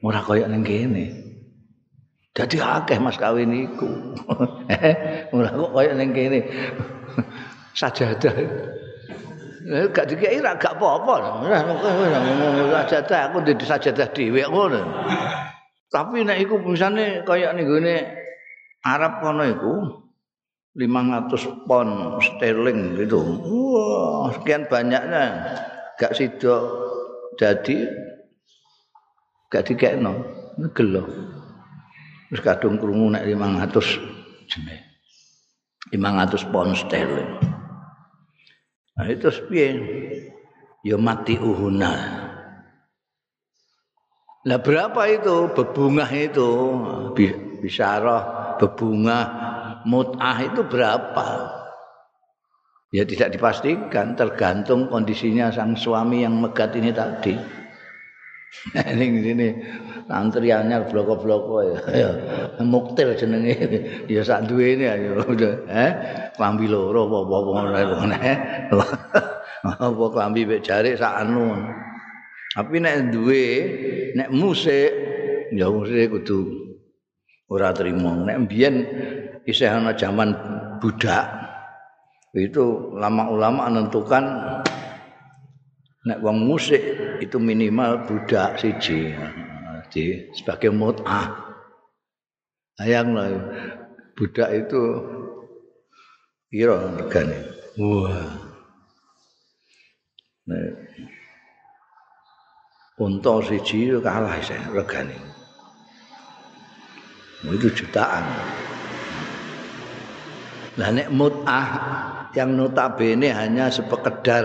ora 0.00 0.24
kaya 0.24 0.48
ning 0.48 0.64
kene. 0.64 1.04
Dadi 2.32 2.60
akeh 2.60 3.00
mas 3.00 3.16
kawin 3.20 3.52
iku. 3.52 3.88
ora 5.36 5.50
kok 5.52 5.72
kaya 5.72 5.92
ning 5.92 6.10
kene. 6.16 6.40
Sajadah. 7.76 8.36
Gak 9.66 10.06
dikeki 10.06 10.40
ra 10.40 10.54
gak 10.56 10.78
apa-apa. 10.78 11.42
Sajadah 12.86 13.20
aku 13.32 13.38
di 13.44 13.52
sajadah 13.60 14.08
dhewe 14.14 14.46
ngono. 14.46 14.80
Tapi 15.90 16.24
nek 16.24 16.38
iku 16.40 16.62
misane 16.62 17.26
kaya 17.26 17.52
ning 17.52 17.66
gone 17.68 17.96
Arab 18.86 19.18
kono 19.18 19.42
iku 19.42 19.74
500 20.76 21.66
pon 21.66 21.88
sterling 22.20 23.00
gitu. 23.00 23.20
Wah, 23.42 24.30
sekian 24.36 24.68
banyaknya. 24.68 25.24
Gak 25.96 26.12
sidok 26.12 26.85
jadi 27.36 27.76
gak 29.52 29.64
dikekno 29.72 30.12
gelo 30.74 31.04
terus 32.32 32.42
kadung 32.42 32.80
krungu 32.80 33.14
nek 33.14 33.22
500 33.22 34.50
jene 34.50 34.86
500 35.94 36.50
pound 36.50 36.74
sterling. 36.74 37.30
Nah 38.96 39.06
itu 39.06 39.30
piye 39.46 39.68
ya 40.82 40.96
mati 40.98 41.38
uhuna. 41.38 41.92
Lah 44.46 44.58
berapa 44.62 45.00
itu 45.10 45.50
bebungah 45.54 46.10
itu? 46.10 46.50
Bisyarah 47.62 48.54
bebungah 48.62 49.24
mut'ah 49.86 50.38
itu 50.42 50.62
berapa 50.66 51.28
ya 52.96 53.04
tidak 53.04 53.36
dipastikan 53.36 54.16
tergantung 54.16 54.88
kondisinya 54.88 55.52
sang 55.52 55.76
suami 55.76 56.24
yang 56.24 56.40
megat 56.40 56.72
ini 56.72 56.88
tadi. 56.96 57.36
Ini 58.72 59.06
ini 59.36 59.48
antriannya 60.08 60.88
bloko-bloko 60.88 61.60
ya. 61.60 62.08
muktil 62.64 63.12
jenenge. 63.12 63.52
Ya 64.08 64.24
sak 64.24 64.48
duwe 64.48 64.80
ini 64.80 64.88
ya. 64.88 64.96
Eh? 64.96 65.90
Klambi 66.32 66.64
loro 66.64 67.04
apa-apa 67.04 67.50
ngono 67.52 67.70
apa 69.66 70.04
klambi 70.08 70.48
mek 70.48 70.64
jare 70.64 70.96
sak 70.96 71.26
anu. 71.26 71.52
Tapi 72.56 72.80
nek 72.80 73.12
duwe 73.12 73.44
nek 74.16 74.32
musik 74.32 74.90
ya 75.52 75.68
musik 75.68 76.16
kudu 76.16 76.40
ora 77.52 77.76
trimo. 77.76 78.24
Nek 78.24 78.48
mbiyen 78.48 78.74
isih 79.44 79.68
ana 79.68 79.92
jaman 79.92 80.32
budak 80.80 81.35
itu 82.36 82.92
lama 82.92 83.32
ulama 83.32 83.72
menentukan 83.72 84.24
nek 86.04 86.20
wong 86.20 86.44
musik 86.44 86.78
itu 87.18 87.40
minimal 87.40 88.04
budak 88.04 88.60
siji 88.60 89.16
di 89.88 90.28
sebagai 90.36 90.68
mut'ah. 90.68 91.32
Ayang 92.76 93.16
lah 93.16 93.32
budak 94.12 94.52
itu 94.52 94.80
kira 96.52 96.76
regane. 97.00 97.40
Wah. 97.80 98.28
Nek 100.46 100.70
unta 103.00 103.34
siji 103.48 103.96
kalah 104.04 104.36
saya 104.44 104.68
regane. 104.76 105.16
Itu 107.48 107.72
jutaan. 107.72 108.24
Nah 110.76 110.92
nek 110.92 111.08
mut'ah 111.08 111.68
yang 112.34 112.56
notabene 112.56 113.30
hanya 113.30 113.70
sepekedar 113.70 114.44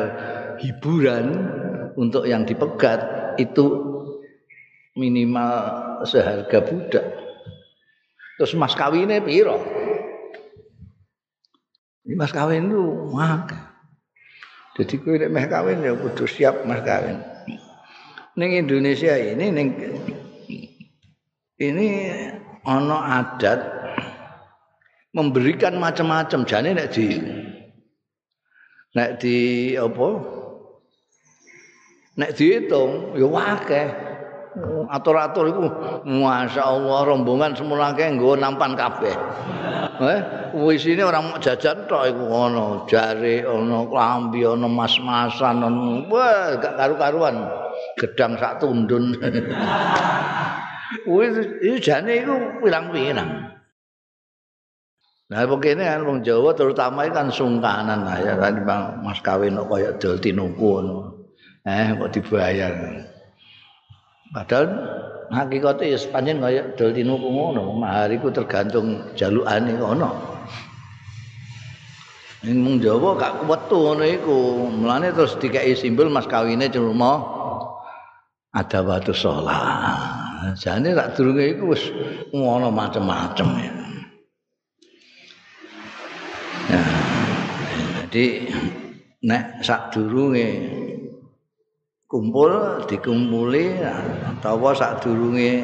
hiburan 0.62 1.50
untuk 1.98 2.28
yang 2.30 2.46
dipegat 2.46 3.02
itu 3.42 3.92
minimal 4.96 5.52
seharga 6.04 6.60
budak. 6.62 7.06
Terus 8.38 8.54
mas 8.58 8.74
kawinnya 8.74 9.22
piro? 9.24 9.62
Ini 12.02 12.18
mas 12.18 12.34
kawin 12.34 12.74
itu 12.74 12.84
maka. 13.14 13.78
Jadi 14.74 14.98
kowe 15.04 15.14
nek 15.14 15.30
meh 15.30 15.46
kawin 15.46 15.86
ya 15.86 15.94
kudu 15.94 16.26
siap 16.26 16.66
mas 16.66 16.82
kawin. 16.82 17.22
Ning 18.40 18.58
Indonesia 18.58 19.14
ini 19.14 19.54
ning 19.54 19.68
ini 21.62 21.88
ana 22.66 23.22
adat 23.22 23.60
memberikan 25.14 25.78
macam-macam. 25.78 26.48
Jane 26.48 26.74
nek 26.74 26.90
di 26.96 27.22
nek 28.96 29.24
di 29.24 29.38
apa? 29.80 30.08
Nek 32.20 32.32
dihitung 32.36 33.16
ya 33.16 33.28
akeh. 33.32 33.88
Atur-atur 34.92 35.48
iku 35.48 35.64
masyaallah 36.04 37.08
rombongan 37.08 37.56
semula 37.56 37.96
akeh 37.96 38.12
nggo 38.12 38.36
nampan 38.36 38.76
kabeh. 38.76 39.16
Eh 40.02 40.22
wis 40.58 40.82
ini 40.90 41.06
orang 41.06 41.38
jajan 41.38 41.86
tok 41.86 42.10
iku 42.10 42.26
ngono 42.26 42.90
jare 42.90 43.46
ana 43.46 43.86
klambi 43.86 44.42
ana 44.42 44.66
mas-masan 44.66 45.62
wah 46.10 46.58
gak 46.58 46.74
karu-karuan. 46.74 47.38
Gedang 48.02 48.34
sak 48.42 48.58
tundun. 48.60 49.14
Wis 51.08 51.38
jane 51.86 52.26
iku 52.26 52.36
pirang-pirang 52.60 53.61
Nah, 55.32 55.48
begini 55.48 55.88
kan, 55.88 56.04
wong 56.04 56.28
Jawa 56.28 56.52
terutama 56.52 57.08
kan 57.08 57.32
sungkanan 57.32 58.04
ya, 58.20 58.36
kan 58.36 58.68
bang 58.68 59.00
mas 59.00 59.24
kawin 59.24 59.56
kok 59.56 59.72
kayak 59.72 59.96
dol 60.04 60.20
tinuku, 60.20 60.72
eh 61.64 61.96
kok 61.96 62.12
dibayar. 62.12 62.76
Padahal 64.36 64.68
hakikatnya 65.32 65.96
ya 65.96 65.98
sepanjang 66.04 66.44
kayak 66.44 66.76
dol 66.76 66.92
tinuku 66.92 67.32
ngono, 67.32 67.80
mahar 67.80 68.12
itu 68.12 68.28
tergantung 68.28 69.08
jalukane 69.16 69.72
ngono. 69.80 70.12
Ning 72.44 72.68
wong 72.68 72.84
Jawa 72.84 73.16
gak 73.16 73.72
tuh 73.72 73.80
ngono 73.88 74.04
iku, 74.04 74.68
mulane 74.68 75.16
terus 75.16 75.40
dikai 75.40 75.72
simbol 75.80 76.12
mas 76.12 76.28
kawinnya 76.28 76.68
cuma 76.76 77.24
ada 78.52 78.84
batu 78.84 79.16
sholat. 79.16 80.60
Tak 80.60 81.16
durunge 81.16 81.56
iku 81.56 81.72
wis 81.72 81.88
ngono 82.36 82.68
macam-macam 82.68 83.48
ya. 83.64 83.81
Jadi 86.70 88.26
nek 89.24 89.64
sak 89.64 89.96
durunge 89.96 90.50
kumpul 92.12 92.84
dikumpuli 92.92 93.80
atau 93.82 94.60
sak 94.76 95.00
durunge 95.00 95.64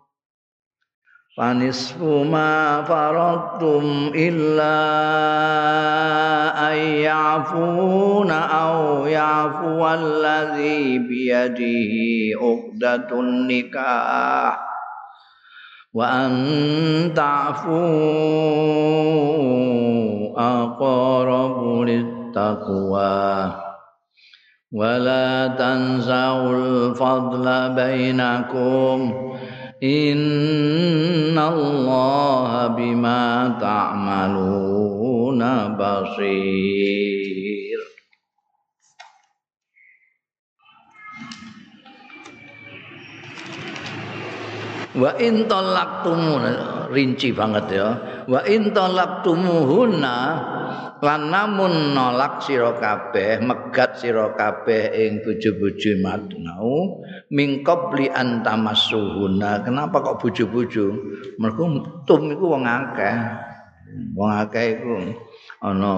فنصف 1.37 2.03
ما 2.03 2.83
فرضتم 2.83 4.13
إلا 4.15 4.77
أن 6.73 6.77
يعفون 6.79 8.31
أو 8.31 9.07
يعفو 9.07 9.89
الذي 9.89 10.99
بيده 10.99 11.93
عقدة 12.43 13.21
النكاح 13.21 14.61
وأن 15.95 17.13
تعفوا 17.17 17.75
أقرب 20.37 21.81
للتقوى 21.83 23.53
ولا 24.73 25.47
تنزعوا 25.47 26.53
الفضل 26.57 27.75
بينكم 27.75 29.15
innallaha 29.85 31.45
bima 32.73 33.53
ta'maluna 33.61 35.53
basir 35.77 37.44
wa 44.95 45.11
in 45.19 45.51
talaqtumuna 45.51 46.51
rinci 46.95 47.35
banget 47.35 47.67
ya. 47.75 47.89
Wa 48.31 48.47
in 48.47 48.71
talaqtumuhunna 48.71 50.17
lan 51.05 51.23
namun 51.29 51.93
nolak 51.93 52.41
sira 52.41 52.79
kabeh 52.79 53.43
megat 53.43 54.01
sira 54.01 54.33
kabeh 54.33 54.95
ing 54.95 55.21
bojo-bojo 55.21 55.93
madnau 56.01 57.03
mingkop 57.29 57.93
li 57.99 58.09
antamassuhuna 58.09 59.61
kenapa 59.67 60.01
kok 60.01 60.19
bojo-bojo? 60.23 60.87
Mergo 61.37 61.65
tum 62.07 62.33
iku 62.33 62.55
wong 62.55 62.65
akeh. 62.65 63.17
Wong 64.15 64.31
akeh 64.33 64.67
iku 64.79 64.95
ana 65.61 65.93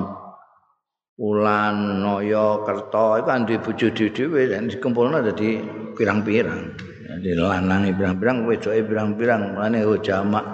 ulan 1.16 2.02
noyo 2.04 2.64
kerto 2.64 3.20
iku 3.20 3.28
andi 3.30 3.56
bojo 3.60 3.88
dhewe 3.92 4.42
dan 4.52 4.68
dikumpulna 4.68 5.24
dadi 5.24 5.60
pirang-pirang 5.96 6.95
jadi 7.06 7.38
lanang 7.38 7.94
pirang-pirang 7.94 8.42
wedoke 8.44 8.82
pirang-pirang 8.82 9.54
mane 9.54 9.86
jamak. 10.02 10.44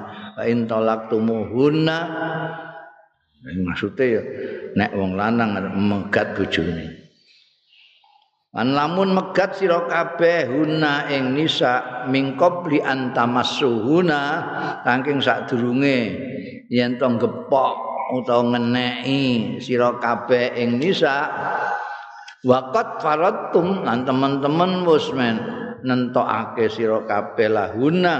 In 0.44 0.64
tolak 0.68 1.12
tumuhunna 1.12 1.98
maksudnya 3.42 4.04
ya 4.06 4.20
nek 4.76 4.90
wong 4.96 5.12
lanang 5.16 5.56
megat 5.76 6.36
bojone. 6.36 7.02
An 8.52 8.76
lamun 8.76 9.16
megat 9.16 9.56
sira 9.56 9.88
kabeh 9.88 10.44
huna 10.44 11.08
ing 11.08 11.32
nisa 11.32 12.04
mingkop 12.12 12.68
li 12.68 12.84
antamassuhuna 12.84 14.20
saking 14.84 15.24
sadurunge 15.24 15.98
yen 16.68 17.00
to 17.00 17.08
gepok 17.16 17.74
utawa 18.12 18.52
ngeneki 18.52 19.56
sira 19.56 19.96
kabeh 19.96 20.52
ing 20.60 20.76
nisa 20.76 21.32
waqat 22.44 23.00
faradtum 23.00 23.88
lan 23.88 24.04
teman-teman 24.04 24.84
wis 24.84 25.08
nentokake 25.82 26.70
sira 26.70 27.02
kabeh 27.04 27.50
lahuna 27.50 28.16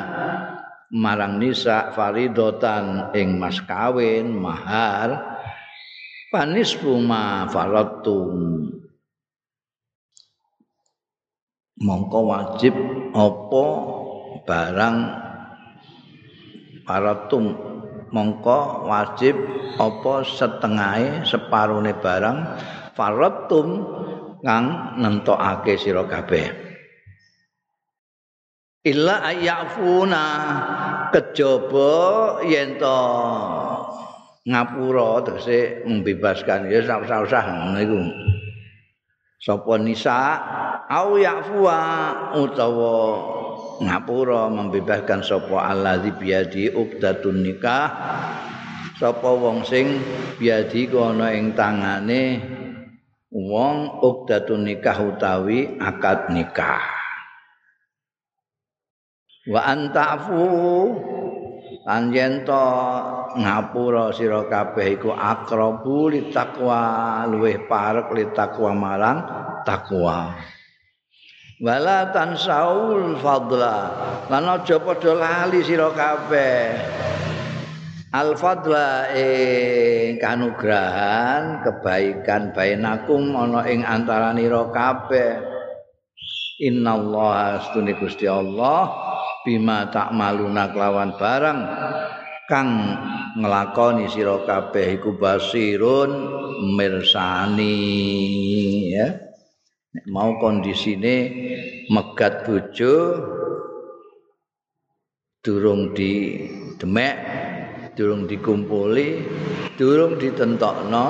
marang 0.93 1.41
nisa 1.41 1.91
faridotan 1.97 3.17
ing 3.17 3.41
mas 3.41 3.59
kawin 3.65 4.29
mahar 4.37 5.41
panis 6.29 6.77
puma 6.77 7.49
faratum 7.49 8.69
mongko 11.81 12.21
wajib 12.29 12.75
apa 13.17 13.67
barang 14.45 14.97
faratum 16.85 17.45
mongko 18.13 18.85
wajib 18.85 19.35
apa 19.81 20.15
setengahe 20.29 21.25
separone 21.25 21.97
barang 21.97 22.39
faratum 22.93 23.69
kang 24.45 24.99
nentokake 25.01 25.81
sira 25.81 26.05
kabeh 26.05 26.62
illa 28.83 29.23
ayafuna 29.23 30.25
kejaba 31.15 32.43
yen 32.43 32.83
to 32.83 32.99
ngapura 34.43 35.23
tegese 35.23 35.87
membebaskan. 35.87 36.67
Ya 36.67 36.83
sak 36.83 37.07
usah 37.07 37.43
ngono 37.47 37.79
iku 37.79 38.01
sapa 39.39 39.75
nisa? 39.79 40.21
Au 40.93 41.17
yafua 41.17 41.79
utawa 42.37 42.95
ngapura 43.81 44.51
membebaskan 44.51 45.23
sapa 45.23 45.73
allazi 45.73 46.11
biadi 46.19 46.69
uqdatun 46.75 47.39
nikah. 47.41 47.89
Sapa 48.99 49.31
wong 49.35 49.67
sing 49.67 49.99
biadi 50.39 50.87
ana 50.95 51.35
ing 51.35 51.55
tangane 51.59 52.39
wong 53.31 54.03
uqdatun 54.05 54.63
nikah 54.63 55.01
utawi 55.01 55.75
akad 55.81 56.31
nikah 56.31 57.02
wa 59.51 59.61
antafu 59.67 60.47
lan 61.83 62.15
yen 62.15 62.47
to 62.47 62.67
ngapura 63.43 64.15
sira 64.15 64.47
kabeh 64.47 64.95
iku 64.95 65.11
akrabu 65.11 66.13
li 66.13 66.31
takwa 66.31 67.27
luweh 67.27 67.67
parek 67.67 68.13
li 68.15 68.31
takwa 68.31 68.71
marang 68.71 69.19
takwa 69.67 70.37
wala 71.63 72.11
tansaul 72.11 73.19
fadla 73.23 73.77
lan 74.27 74.47
aja 74.51 74.83
padha 74.83 75.15
lali 75.15 75.63
sira 75.63 75.95
kabeh. 75.95 76.75
Al 78.13 78.37
fadla 78.37 79.09
ing 79.17 80.21
kanugrahan 80.21 81.65
kebaikan 81.65 82.53
bainakum 82.53 83.33
ana 83.33 83.65
ing 83.65 83.87
antaranira 83.89 84.69
kabeh. 84.69 85.41
Innallaha 86.61 87.59
astune 87.59 87.97
Gusti 87.97 88.29
Allah 88.29 89.02
bima 89.43 89.91
tak 89.91 90.15
maluna 90.15 90.71
kelawan 90.71 91.15
barang 91.19 91.61
kang 92.47 92.71
ngelakoni 93.39 94.07
sira 94.11 94.43
kabeh 94.47 95.01
iku 95.01 95.19
basirun 95.19 96.11
mirsani 96.75 97.77
ya. 98.95 99.09
Nek 99.93 100.07
mau 100.09 100.41
kondisine 100.41 101.17
megat 101.93 102.49
bojo 102.49 102.97
durung 105.45 105.93
di 105.93 106.41
demek 106.81 107.17
durung 107.93 108.25
dikumpuli 108.25 109.21
durung 109.77 110.17
ditentokno 110.17 111.07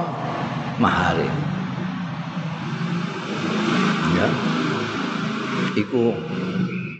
mahari. 0.82 1.30
Ya. 4.18 4.28
Iku 5.78 6.10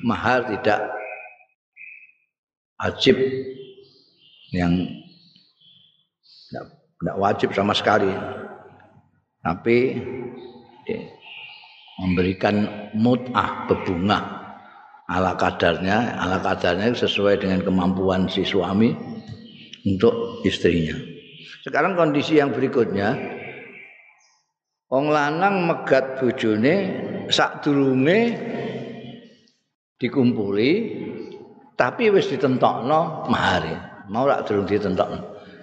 mahar 0.07 0.47
tidak 0.47 1.02
wajib 2.83 3.15
yang 4.51 4.75
tidak 6.99 7.17
wajib 7.19 7.49
sama 7.55 7.71
sekali. 7.79 8.11
Tapi 9.43 9.99
memberikan 12.03 12.91
mut'ah 12.99 13.71
bebunga. 13.71 14.43
Ala 15.11 15.35
kadarnya 15.35 16.19
ala 16.19 16.39
kadarnya 16.41 16.95
sesuai 16.95 17.43
dengan 17.43 17.61
kemampuan 17.67 18.31
si 18.31 18.47
suami 18.47 18.95
untuk 19.83 20.41
istrinya. 20.47 20.95
Sekarang 21.63 21.99
kondisi 21.99 22.39
yang 22.39 22.55
berikutnya. 22.55 23.39
Wong 24.93 25.09
lanang 25.09 25.65
megat 25.65 26.21
bojone 26.21 26.75
sak 27.33 27.65
durunge 27.65 28.37
dikumpuli 29.97 30.71
tapi 31.77 32.13
wis 32.13 32.29
ditentokno 32.29 33.27
mahare 33.33 34.07
mau 34.13 34.29
rak 34.29 34.45
durung 34.45 34.69
ditentokno. 34.69 35.21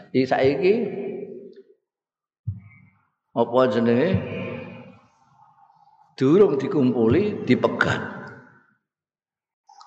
Iki 0.09 0.25
saiki 0.25 0.73
apa 3.37 3.59
jenenge? 3.69 4.09
Durung 6.17 6.59
dikumpuli 6.59 7.47
dipegat. 7.47 8.01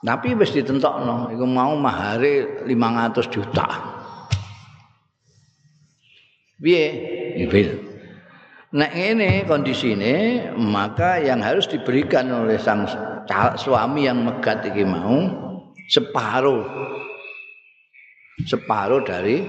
Tapi 0.03 0.29
wis 0.39 0.55
ditentokno 0.55 1.31
iku 1.35 1.45
mau 1.47 1.75
mahare 1.77 2.65
500 2.65 3.35
juta. 3.35 3.69
Piye? 6.63 6.87
Iki 7.43 7.91
Nah 8.73 8.89
ini 8.89 9.45
kondisi 9.45 9.93
maka 10.57 11.21
yang 11.21 11.45
harus 11.45 11.69
diberikan 11.69 12.33
oleh 12.33 12.57
sang 12.57 12.89
suami 13.61 14.09
yang 14.09 14.25
megat 14.25 14.65
iki 14.65 14.81
mau 14.81 15.52
separuh. 15.88 16.62
Separuh 18.42 19.07
dari 19.07 19.42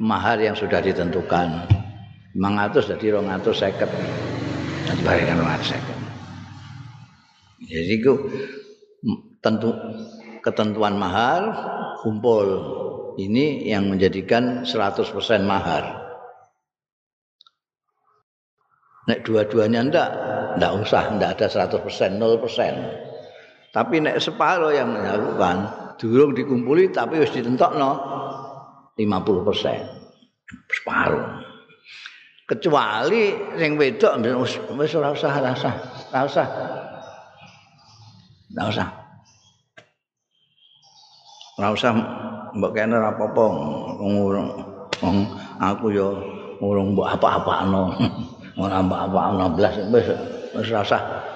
mahar 0.00 0.40
yang 0.40 0.56
sudah 0.56 0.80
ditentukan. 0.80 1.68
500 2.32 2.96
jadi 2.96 3.20
200 3.20 3.44
seket 3.52 3.90
dan 4.88 4.96
diberikan 4.96 5.36
200 5.36 5.68
seket 5.68 6.02
jadi 7.72 7.92
itu 7.96 8.12
tentu 9.40 9.70
ketentuan 10.44 10.98
mahar 11.00 11.42
kumpul. 12.04 12.48
Ini 13.12 13.68
yang 13.68 13.92
menjadikan 13.92 14.64
100% 14.64 15.44
mahar. 15.44 16.00
Nek 19.04 19.20
dua-duanya 19.26 19.84
ndak, 19.84 20.10
ndak 20.56 20.72
usah, 20.80 21.12
ndak 21.20 21.36
ada 21.36 21.46
100%, 21.48 22.16
0%. 22.16 23.11
Tapi 23.72 24.04
nek 24.04 24.20
separuh 24.20 24.68
yang 24.68 24.92
melakukan 24.92 25.64
durung 25.96 26.36
dikumpuli 26.36 26.92
tapi 26.92 27.24
wis 27.24 27.32
ditentokno 27.32 27.90
50%. 29.00 29.00
Separuh. 30.68 31.24
Kecuali 32.44 33.32
sing 33.56 33.80
wedok 33.80 34.20
wis 34.76 34.92
ora 34.92 35.16
usah, 35.16 35.32
ora 35.32 35.50
usah, 35.56 35.72
ora 36.12 36.20
usah. 36.28 36.46
Ora 38.52 38.64
usah. 38.68 38.88
Ora 41.56 41.68
usah 41.72 41.90
mbok 42.52 42.72
kene 42.76 43.00
ora 43.00 43.16
apa-apa 43.16 43.44
wong 43.96 45.16
aku 45.56 45.96
ya 45.96 46.12
urung 46.60 46.92
mbok 46.92 47.08
apa-apano. 47.16 47.96
Ora 48.60 48.84
apa-apano 48.84 49.56
blas 49.56 49.80
wis 49.88 50.12
wis 50.52 50.68
ora 50.68 50.84
usah. 50.84 51.31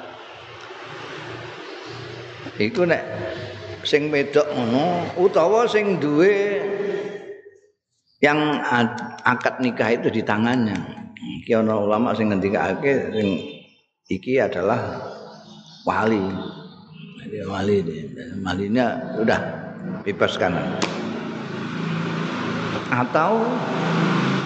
Iku 2.57 2.89
nek 2.89 3.03
sing 3.87 4.09
wedok 4.11 4.49
ngono 4.51 5.15
utawa 5.21 5.69
sing 5.69 6.01
duwe 6.03 6.59
yang 8.25 8.59
akad 9.23 9.61
nikah 9.61 9.93
itu 9.93 10.09
di 10.09 10.25
tangannya. 10.25 10.75
Iki 11.43 11.63
ana 11.63 11.77
ulama 11.79 12.17
sing 12.17 12.33
ngendikake 12.33 13.13
sing 13.13 13.29
iki 14.09 14.41
adalah 14.41 14.99
wali. 15.85 16.25
Jadi 17.23 17.37
wali 17.47 17.77
walinya 18.43 18.87
udah 19.21 19.41
bebaskan. 20.03 20.57
Atau 22.91 23.45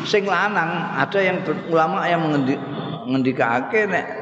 sing 0.05 0.27
lanang 0.27 0.97
ada 0.99 1.21
yang 1.21 1.39
ulama 1.71 2.09
yang 2.11 2.27
mengendikake 3.07 3.87
nek 3.87 4.20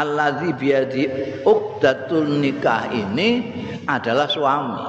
allazi 0.00 0.56
biadi 0.56 1.04
uqdatul 1.44 2.40
nikah 2.40 2.88
ini 2.88 3.28
adalah 3.84 4.26
suami. 4.26 4.80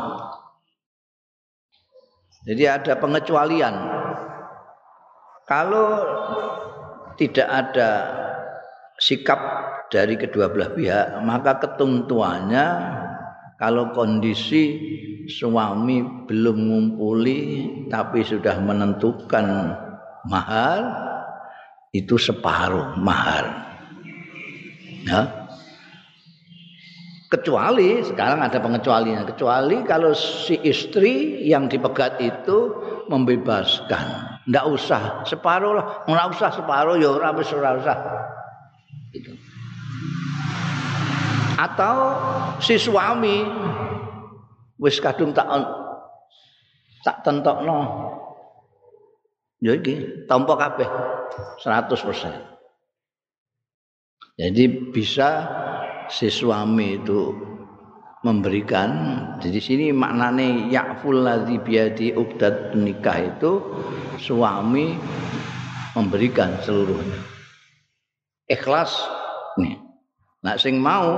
Jadi 2.47 2.63
ada 2.65 2.93
pengecualian. 2.97 3.75
Kalau 5.45 5.87
tidak 7.19 7.47
ada 7.51 7.89
sikap 8.97 9.39
dari 9.91 10.15
kedua 10.15 10.49
belah 10.49 10.71
pihak, 10.73 11.21
maka 11.21 11.59
ketentuannya 11.59 12.65
kalau 13.61 13.93
kondisi 13.93 14.79
suami 15.29 16.25
belum 16.25 16.57
ngumpuli 16.57 17.41
tapi 17.93 18.25
sudah 18.25 18.57
menentukan 18.57 19.45
mahar 20.25 20.81
itu 21.93 22.17
separuh 22.17 22.97
mahar. 22.97 23.70
Ya. 25.07 25.49
Kecuali 27.31 28.03
sekarang 28.03 28.43
ada 28.43 28.59
pengecualian. 28.59 29.23
Kecuali 29.23 29.87
kalau 29.87 30.11
si 30.11 30.59
istri 30.67 31.47
yang 31.47 31.71
dipegat 31.71 32.19
itu 32.19 32.75
membebaskan. 33.07 34.39
Ndak 34.51 34.65
usah 34.67 35.23
separuh 35.23 35.79
lah. 35.79 35.85
Nggak 36.11 36.27
usah 36.35 36.49
separuh 36.51 36.99
ya 36.99 37.15
ora 37.15 37.31
wis 37.31 37.47
ora 37.55 37.79
usah. 37.79 37.97
Gitu. 39.15 39.31
Atau 41.55 41.95
si 42.59 42.75
suami 42.75 43.47
wis 44.75 44.99
kadung 44.99 45.31
tak 45.31 45.47
tak 47.01 47.23
tentokno 47.23 47.79
Ya 49.61 49.77
iki 49.77 50.25
tampa 50.25 50.57
kabeh 50.57 50.89
100%. 51.61 52.50
Jadi 54.39 54.91
bisa 54.91 55.29
si 56.07 56.31
suami 56.31 56.99
itu 56.99 57.35
memberikan 58.21 58.89
jadi 59.41 59.57
sini 59.57 59.85
maknane 59.89 60.69
ya'ful 60.69 61.25
ladzi 61.25 61.57
biadi 61.57 62.07
uqdad 62.13 62.77
nikah 62.77 63.17
itu 63.17 63.51
suami 64.21 64.93
memberikan 65.97 66.61
seluruhnya. 66.61 67.17
Ikhlas. 68.45 68.93
Nih. 69.59 69.75
Nah 70.41 70.55
sing 70.55 70.79
mau 70.79 71.17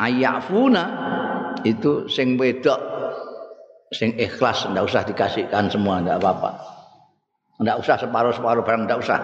ayafuna 0.00 0.84
itu 1.66 2.08
sing 2.08 2.40
wedok 2.40 2.80
sing 3.92 4.16
ikhlas. 4.16 4.64
Ndak 4.70 4.86
usah 4.86 5.02
dikasihkan 5.04 5.68
semua 5.68 6.00
ndak 6.00 6.22
apa-apa. 6.22 6.50
Ndak 7.60 7.76
usah 7.84 8.00
separuh-separuh 8.00 8.64
barang 8.64 8.88
ndak 8.88 9.00
usah 9.04 9.18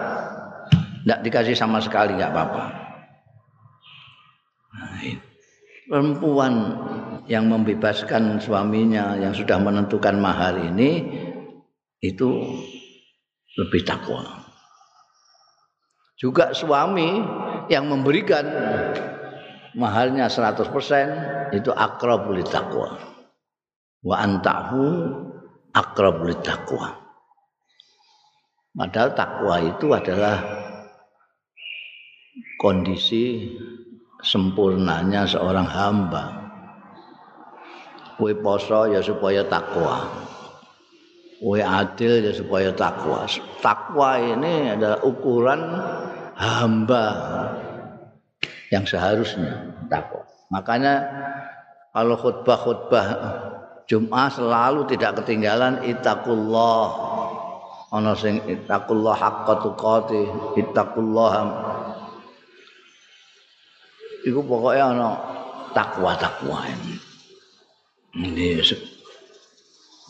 ndak 1.07 1.23
dikasih 1.23 1.55
sama 1.55 1.79
sekali 1.79 2.19
nggak 2.19 2.31
apa-apa 2.35 2.65
nah, 4.75 4.99
perempuan 5.87 6.53
yang 7.31 7.47
membebaskan 7.47 8.39
suaminya 8.43 9.15
yang 9.15 9.31
sudah 9.31 9.59
menentukan 9.59 10.19
mahar 10.19 10.55
ini 10.59 11.03
itu 12.03 12.29
lebih 13.57 13.81
takwa. 13.83 14.23
Juga 16.17 16.53
suami 16.53 17.21
yang 17.69 17.89
memberikan 17.89 18.45
maharnya 19.77 20.29
100% 20.29 21.53
itu 21.53 21.69
akrabul 21.73 22.41
takwa. 22.45 22.97
Wa 24.01 24.15
antahu 24.23 24.85
akrabul 25.73 26.37
takwa. 26.41 26.95
Padahal 28.77 29.09
takwa 29.17 29.55
itu 29.61 29.89
adalah 29.93 30.66
kondisi 32.57 33.53
sempurnanya 34.21 35.29
seorang 35.29 35.67
hamba. 35.69 36.23
Kue 38.17 38.33
poso 38.33 38.89
ya 38.89 38.97
supaya 39.01 39.45
takwa. 39.45 40.09
Kue 41.37 41.61
adil 41.61 42.25
ya 42.25 42.33
supaya 42.33 42.73
takwa. 42.73 43.29
Takwa 43.61 44.17
ini 44.17 44.73
adalah 44.73 45.05
ukuran 45.05 45.61
hamba 46.33 47.05
yang 48.73 48.83
seharusnya 48.89 49.69
takwa. 49.85 50.25
Makanya 50.49 50.93
kalau 51.93 52.17
khutbah-khutbah 52.17 53.07
Jum'ah 53.87 54.27
selalu 54.27 54.83
tidak 54.91 55.23
ketinggalan 55.23 55.79
itakullah 55.87 56.91
ana 57.87 58.11
sing 58.19 58.43
itakullah 58.43 59.15
haqqa 59.15 59.63
tuqati 59.63 60.27
itakullah 60.59 61.31
iku 64.27 64.43
pokoknya 64.43 64.91
ana 64.91 65.09
takwa-takwa 65.71 66.67
ini. 66.67 66.95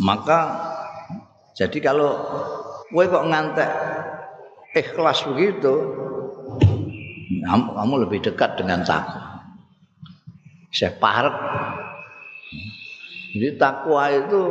Maka 0.01 0.39
jadi 1.53 1.77
kalau 1.82 2.17
kowe 2.89 3.06
kok 3.06 3.27
ngantek 3.30 3.71
ikhlas 4.77 5.25
begitu 5.25 5.73
kamu 7.47 7.93
lebih 8.08 8.19
dekat 8.25 8.58
dengan 8.58 8.82
takwa. 8.82 9.41
Saya 10.73 10.93
parek. 10.99 11.36
Jadi 13.38 13.49
takwa 13.58 14.03
itu 14.13 14.41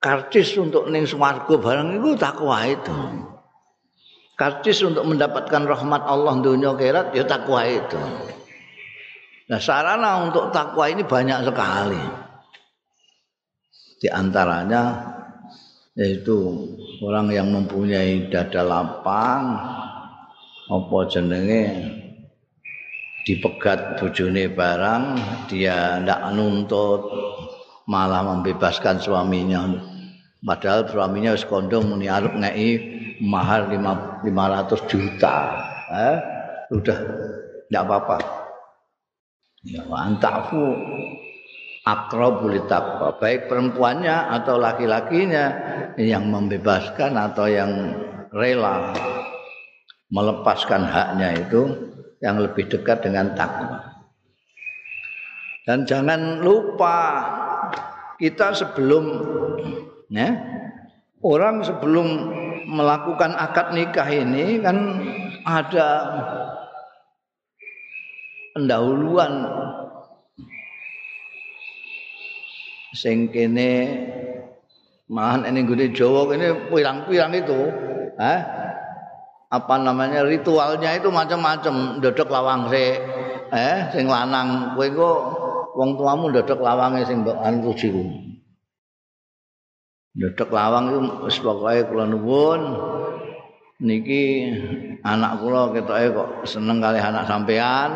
karcis 0.00 0.56
untuk 0.56 0.88
ning 0.88 1.04
swarga 1.04 1.54
barang 1.60 2.00
itu 2.00 2.10
takwa 2.16 2.64
itu. 2.64 2.94
Karcis 4.40 4.80
untuk 4.80 5.04
mendapatkan 5.04 5.68
rahmat 5.68 6.00
Allah 6.08 6.40
dunia 6.40 6.72
akhirat 6.72 7.12
ya 7.12 7.28
takwa 7.28 7.60
itu. 7.68 8.00
Nah, 9.52 9.60
sarana 9.60 10.24
untuk 10.24 10.48
takwa 10.48 10.88
ini 10.88 11.04
banyak 11.04 11.44
sekali. 11.44 12.00
Di 14.00 14.08
antaranya 14.08 14.96
yaitu 15.92 16.56
orang 17.04 17.28
yang 17.28 17.52
mempunyai 17.52 18.32
dada 18.32 18.64
lapang 18.64 19.60
apa 20.72 20.98
jenenge 21.12 21.64
dipegat 23.28 24.00
bojone 24.00 24.48
barang 24.56 25.04
dia 25.52 26.00
ndak 26.00 26.32
nuntut 26.32 27.04
malah 27.84 28.24
membebaskan 28.24 28.96
suaminya 29.02 29.66
padahal 30.40 30.88
suaminya 30.88 31.36
wis 31.36 31.44
kondong 31.44 31.90
muni 31.90 32.08
arep 32.08 32.32
ngeki 32.32 32.99
mahar 33.20 33.68
500 33.68 34.90
juta. 34.90 35.36
Eh, 35.90 36.18
sudah 36.72 36.98
tidak 37.68 37.82
apa-apa. 37.86 38.18
Ya, 39.60 39.84
antafu 39.92 40.72
akrabul 41.84 42.64
taqwa, 42.64 43.16
baik 43.20 43.48
perempuannya 43.48 44.32
atau 44.40 44.56
laki-lakinya 44.56 45.44
yang 46.00 46.28
membebaskan 46.28 47.16
atau 47.16 47.44
yang 47.48 47.72
rela 48.32 48.94
melepaskan 50.10 50.84
haknya 50.84 51.44
itu 51.44 51.62
yang 52.20 52.40
lebih 52.42 52.68
dekat 52.68 53.04
dengan 53.04 53.32
takwa. 53.32 53.90
Dan 55.64 55.86
jangan 55.86 56.42
lupa 56.42 56.96
kita 58.18 58.52
sebelum 58.52 59.04
ya, 60.10 60.28
orang 61.22 61.62
sebelum 61.64 62.06
melakukan 62.70 63.34
akad 63.34 63.74
nikah 63.74 64.06
ini 64.06 64.62
kan 64.62 64.78
ada 65.42 65.88
pendahuluan. 68.54 69.32
Sing 72.90 73.30
kene 73.30 73.70
malahan 75.06 75.46
ini 75.46 75.62
gede 75.66 75.94
Jawa 75.94 76.30
ini 76.34 76.70
pirang-pirang 76.70 77.34
itu 77.38 77.60
eh 78.18 78.40
apa 79.50 79.74
namanya 79.78 80.22
ritualnya 80.26 80.98
itu 80.98 81.10
macam-macam. 81.10 81.98
Dodok 82.02 82.30
lawang 82.30 82.70
se 82.70 82.98
eh 83.50 83.76
sing 83.94 84.06
lanang. 84.10 84.74
Kowe 84.74 84.86
engko 84.86 85.10
wong 85.74 85.94
tuamu 85.98 86.34
dodok 86.34 86.60
lawange 86.62 87.06
sing 87.06 87.22
mbok 87.22 87.38
anu 87.42 87.70
Dodok 90.10 90.50
lawang 90.50 90.90
itu 90.90 90.98
pokoke 91.46 91.86
kula 91.86 92.04
nuwun 92.10 92.60
niki 93.78 94.50
anak 95.06 95.38
kula 95.38 95.70
ketoke 95.70 96.06
kok 96.10 96.28
seneng 96.42 96.82
kali 96.82 96.98
anak 96.98 97.30
sampean. 97.30 97.90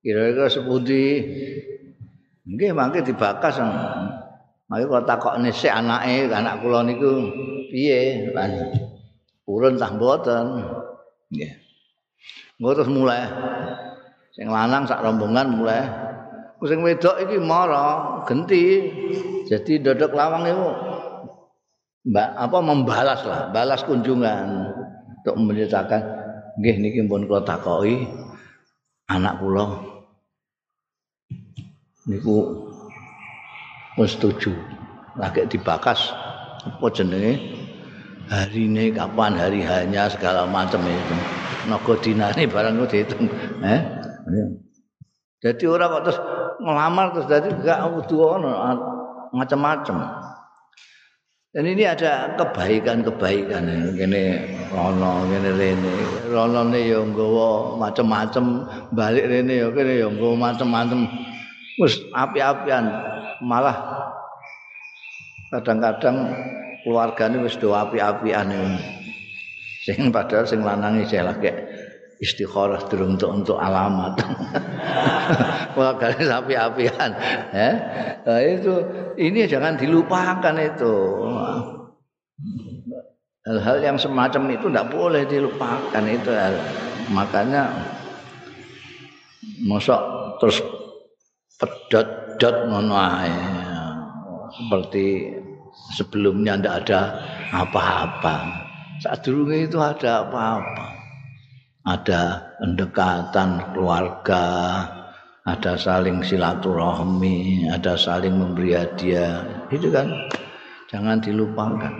Kira-kira 0.00 0.48
sepundi? 0.48 1.20
Nggih 2.48 2.72
mangke 2.72 3.04
dibakas. 3.04 3.60
Mangke 4.68 4.84
kok 4.88 5.04
takokne 5.04 5.52
sik 5.52 5.76
anake 5.76 6.32
anak 6.32 6.64
kula 6.64 6.80
niku 6.80 7.28
piye 7.68 8.32
urun 9.44 9.76
tah 9.76 9.92
mboten. 9.92 10.64
Nggih. 11.28 11.52
Engko 12.58 12.70
terus 12.74 12.90
mulai 12.90 13.28
sing 14.34 14.48
lanang 14.48 14.88
sak 14.88 15.04
rombongan 15.04 15.52
mulai 15.52 15.84
sing 16.64 16.82
wedok 16.82 17.22
iki 17.22 17.38
mara 17.38 18.17
genti 18.28 18.64
jadi 19.48 19.72
dodok 19.80 20.12
lawang 20.12 20.44
itu 20.44 20.68
mbak 22.08 22.28
apa 22.36 22.58
membalas 22.60 23.20
lah 23.24 23.48
balas 23.48 23.80
kunjungan. 23.88 24.76
Untuk 25.18 25.34
menceritakan 25.44 26.02
nggih 26.56 26.76
niki 26.80 27.00
pun 27.04 27.28
kula 27.28 27.44
takoki 27.44 28.06
anak 29.12 29.36
kula. 29.42 29.76
Niku 32.08 32.64
pun 33.92 34.06
setuju 34.08 34.56
lagi 35.18 35.44
dibakas 35.50 36.14
apa 36.64 36.86
jenenge? 36.94 37.36
Hari 38.28 38.68
ini 38.68 38.92
kapan 38.92 39.36
hari 39.36 39.60
hanya 39.64 40.08
segala 40.08 40.44
macam 40.48 40.80
itu. 40.84 41.16
Naga 41.68 41.92
dinane 42.00 42.48
barang 42.48 42.76
itu 42.80 42.86
dihitung 42.88 43.28
eh 43.64 43.80
jadi 45.38 45.64
orang 45.70 45.88
kok 45.94 46.02
terus 46.10 46.20
ngelamar 46.58 47.06
terus 47.14 47.26
jadi 47.30 47.48
gak 47.62 47.80
kudu 47.94 48.16
ono 48.18 48.50
macam-macam. 49.30 49.96
Dan 51.48 51.64
ini 51.64 51.86
ada 51.86 52.36
kebaikan-kebaikan 52.36 53.96
ini 53.96 54.22
rono 54.68 55.24
ngene 55.30 55.50
rene. 55.56 55.94
Rono 56.28 56.60
ne 56.66 56.80
yo 56.84 57.08
nggawa 57.08 57.80
macam-macam, 57.80 58.68
balik 58.92 59.26
rene 59.30 59.54
yo 59.62 59.72
kene 59.72 60.02
yo 60.02 60.12
nggawa 60.12 60.52
macam-macam. 60.52 61.08
Wis 61.78 62.02
api-apian 62.10 62.90
malah 63.40 63.78
kadang-kadang 65.54 66.34
keluargane 66.82 67.38
wis 67.40 67.54
do 67.56 67.72
api-apian 67.72 68.50
sing 69.86 70.10
padahal 70.12 70.44
sing 70.44 70.60
lanang 70.60 71.00
isih 71.00 71.24
lagi 71.24 71.48
istikharah 72.18 72.82
durung 72.90 73.14
untuk 73.18 73.58
alamat. 73.58 74.18
Wah 75.78 75.94
kali 75.94 76.26
api-apian, 76.26 77.10
ya. 77.54 77.70
Nah, 78.26 78.40
itu 78.42 78.74
ini 79.18 79.46
jangan 79.46 79.78
dilupakan 79.78 80.54
itu. 80.58 80.94
hal-hal 83.48 83.80
yang 83.80 83.96
semacam 83.96 84.52
itu 84.52 84.68
tidak 84.68 84.92
boleh 84.92 85.24
dilupakan 85.24 86.04
itu 86.04 86.30
makanya 87.08 87.72
mosok 89.64 90.36
terus 90.36 90.60
pedot-dot 91.56 92.68
ngono 92.68 92.94
seperti 94.52 95.32
sebelumnya 95.96 96.60
tidak 96.60 96.74
ada 96.84 97.00
apa-apa 97.56 98.36
saat 99.00 99.24
dulu 99.24 99.48
itu 99.56 99.80
ada 99.80 100.28
apa-apa 100.28 100.97
ada 101.86 102.54
pendekatan 102.58 103.74
keluarga 103.74 104.46
ada 105.48 105.80
saling 105.80 106.20
silaturahmi 106.20 107.68
ada 107.72 107.96
saling 107.96 108.36
memberi 108.36 108.76
hadiah. 108.76 109.64
Itu 109.72 109.88
kan? 109.88 110.28
Jangan 110.92 111.24
dilupakan. 111.24 111.94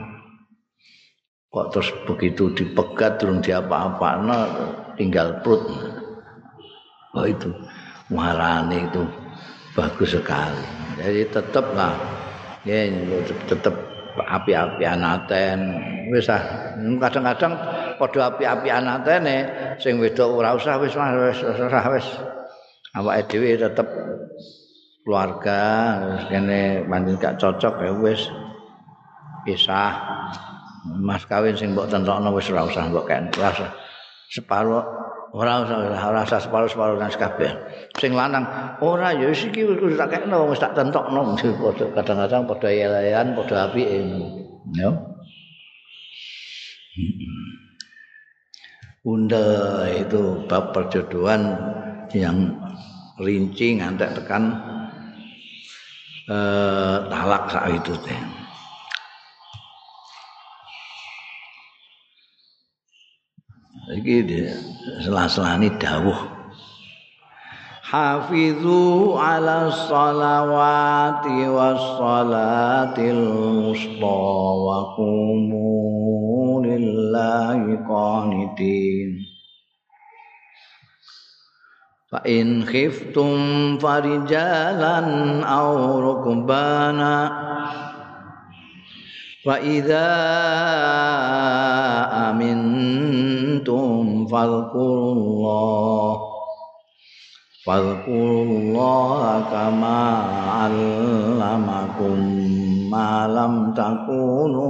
Kok 1.49 1.67
terus 1.73 1.89
begitu 2.05 2.53
dipegat 2.53 3.17
terus 3.17 3.41
diapa-apa 3.41 4.09
nah, 4.21 4.47
tinggal 5.01 5.41
perut. 5.41 5.65
Oh 7.17 7.25
itu. 7.25 7.49
Warane 8.13 8.89
itu 8.89 9.05
bagus 9.73 10.17
sekali. 10.17 10.65
Jadi 11.01 11.29
tetaplah 11.29 11.97
ya 12.65 12.89
tetap 13.49 13.88
api-api 14.25 14.85
anaten. 14.85 15.59
Wis 16.09 16.27
ah 16.33 16.43
kadang-kadang 16.77 17.53
padha 18.01 18.33
api-api 18.33 18.69
anatene 18.73 19.37
sing 19.77 20.01
wedok 20.01 20.41
ora 20.41 20.57
usah 20.57 20.81
wis 20.81 20.95
wis 20.97 21.39
wis 21.43 22.07
awake 22.97 23.29
dhewe 23.29 23.59
tetep 23.61 23.89
keluarga 25.05 25.63
kene 26.33 26.87
pancen 26.89 27.17
gak 27.21 27.37
cocok 27.37 27.75
ya 27.85 27.93
wis. 27.93 28.23
Pisah 29.47 29.95
mas 30.99 31.25
kawin 31.29 31.57
sing 31.57 31.77
mbok 31.77 31.91
tentokno 31.93 32.33
wis 32.33 32.49
ora 32.51 32.67
usah 32.67 32.89
mbok 32.89 33.11
ora 33.11 33.51
usah 33.53 33.71
separo 34.29 35.08
ora 35.39 35.63
ora 35.63 36.27
usah 36.27 36.43
separo-separo 36.43 36.99
nang 36.99 37.15
kabeh 37.15 37.47
sing 37.95 38.11
lanang 38.11 38.43
ora 38.83 39.15
ya 39.15 39.31
wis 39.31 39.47
iki 39.47 39.63
wis 39.63 39.95
tak 39.95 40.11
kekno 40.11 40.51
wis 40.51 40.59
tak 40.59 40.75
tentokno. 40.75 41.39
Kadang-kadang 41.95 42.51
padha 42.51 42.71
yelayan 42.75 43.39
padha 43.39 43.71
apike. 43.71 44.03
Ya. 44.75 44.91
Bunda 49.07 49.47
itu 49.95 50.43
bab 50.51 50.75
perjodohan 50.75 51.55
yang 52.11 52.59
rinci 53.23 53.79
ngantek 53.79 54.19
tekan 54.19 54.59
eh, 56.27 56.97
talak 57.07 57.47
saat 57.47 57.79
itu 57.79 57.95
teh. 58.03 58.48
Iki 63.99 64.47
selah-selani 65.03 65.75
dawuh. 65.75 66.39
Hafizu 67.83 69.19
ala 69.19 69.75
salawati 69.75 71.51
was 71.51 71.83
salatil 71.99 73.27
musta 73.59 74.23
wa 74.55 74.95
qumu 74.95 76.63
lillahi 76.63 77.75
qanitin. 77.83 79.09
Fa 82.07 82.23
in 82.23 82.63
khiftum 82.71 83.83
farijalan 83.83 85.43
aw 85.43 85.99
rukbana 85.99 87.48
Wa 89.49 89.57
idza 89.65 90.13
amintum 92.29 94.29
fadhkurullah 94.29 96.21
Fadhkurullah 97.65 99.49
kama 99.49 100.01
'allamakum 100.69 102.21
ma 102.93 103.25
lam 103.25 103.73
takunu 103.73 104.69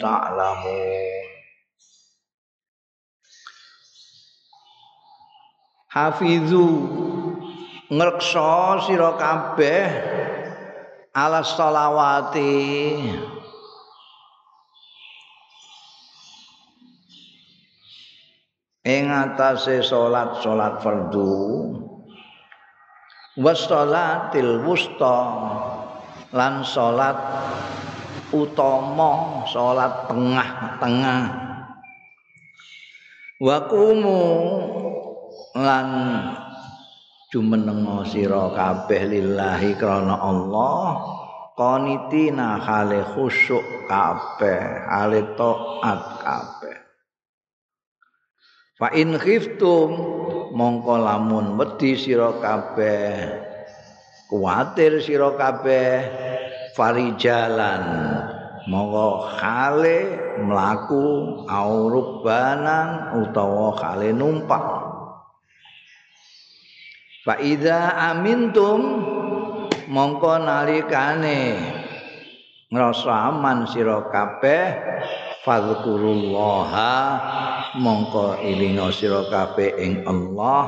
ta'lamun. 0.00 1.28
Hafizu 5.92 6.68
ngreksa 7.92 8.88
sira 8.88 9.20
kabeh 9.20 9.84
ala 11.12 11.44
sholawati 11.44 12.56
ing 18.88 19.12
atase 19.12 19.84
salat-salat 19.84 20.80
fardu. 20.80 21.36
Wassalatil 23.36 24.64
wusta. 24.64 25.20
Lan 26.28 26.60
salat 26.60 27.16
utama 28.32 29.44
salat 29.48 30.04
tengah-tengah 30.12 31.22
wa 33.40 33.56
kumu 33.64 34.20
lan 35.56 35.88
jumenenga 37.32 38.04
sira 38.04 38.52
kabeh 38.52 39.08
lillahi 39.08 39.72
krana 39.80 40.20
Allah 40.20 41.00
qanitina 41.56 42.60
hale 42.60 43.00
khusyuk 43.16 43.64
kabeh 43.88 44.60
hale 44.90 45.24
taat 45.32 46.02
kabeh 46.20 46.77
fa 48.78 48.94
in 48.94 49.18
khiftum 49.18 49.90
mongko 50.54 50.94
lamun 51.02 51.58
wedi 51.58 51.98
sira 51.98 52.30
kabeh 52.38 53.42
kuwatir 54.30 55.02
sira 55.02 55.34
kabeh 55.34 56.06
farijalan 56.78 57.82
mongko 58.70 59.34
hale 59.34 59.98
mlaku 60.38 61.04
aurubanan 61.50 63.18
utawa 63.18 63.74
hale 63.82 64.14
numpak. 64.14 64.64
Fa 67.26 67.34
iza 67.42 67.98
amintum 68.14 69.02
mongko 69.90 70.38
nalikane 70.38 71.58
ngrasa 72.70 73.32
aman 73.32 73.66
sira 73.66 74.06
kabeh 74.12 74.64
fadzkurullaha 75.42 76.94
mongko 77.76 78.40
ilinga 78.40 78.88
sira 78.88 79.28
kabeh 79.28 79.76
ing 79.76 80.08
Allah 80.08 80.64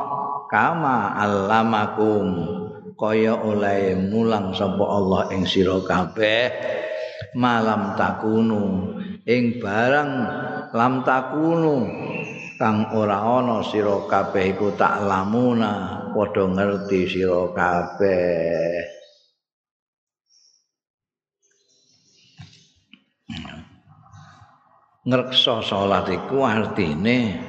kama 0.52 1.16
allamakum 1.16 2.26
kaya 3.00 3.32
oleh 3.32 3.96
mulang 3.96 4.52
sapa 4.52 4.84
Allah 4.84 5.32
ing 5.32 5.48
sira 5.48 5.80
kabeh 5.80 6.52
malam 7.32 7.96
takunu 7.96 8.92
ing 9.24 9.62
barang 9.62 10.10
lam 10.76 10.94
takunu 11.06 11.88
kang 12.60 12.92
ora 12.92 13.24
ana 13.24 13.64
sira 13.64 14.04
kabeh 14.04 14.52
iku 14.52 14.76
tak 14.76 15.00
lamuna 15.00 16.04
padha 16.12 16.44
ngerti 16.44 17.08
sira 17.08 17.48
kabeh 17.56 19.00
ngreksa 25.00 25.64
salat 25.64 26.12
iku 26.12 26.44
artine 26.44 27.40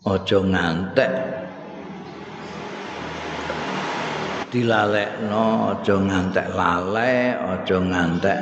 aja 0.00 0.40
ngantek 0.40 1.12
dilalekno 4.48 5.76
aja 5.76 5.96
ngantek 6.00 6.46
lale 6.56 7.36
aja 7.36 7.78
ngantek 7.84 8.40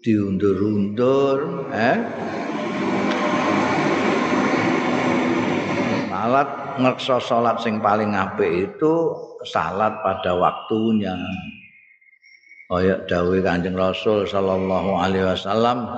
diundur-undur 0.00 1.68
eh 1.68 1.98
salat 6.08 6.48
ngreksa 6.80 7.16
salat 7.20 7.56
sing 7.60 7.76
paling 7.84 8.16
apik 8.16 8.72
itu 8.72 8.94
salat 9.44 10.00
pada 10.00 10.32
waktunya. 10.32 11.12
Kaya 12.72 13.04
dawuh 13.04 13.36
Kanjeng 13.44 13.76
Rasul 13.76 14.24
sallallahu 14.24 14.96
alaihi 14.96 15.28
wasallam 15.28 15.92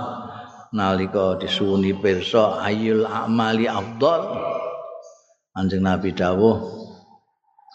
nalika 0.75 1.39
disuwuni 1.39 1.95
pirsa 1.95 2.59
ayyul 2.67 3.07
amali 3.07 3.71
afdal. 3.71 4.43
Kanjeng 5.55 5.87
Nabi 5.87 6.11
dawuh 6.11 6.59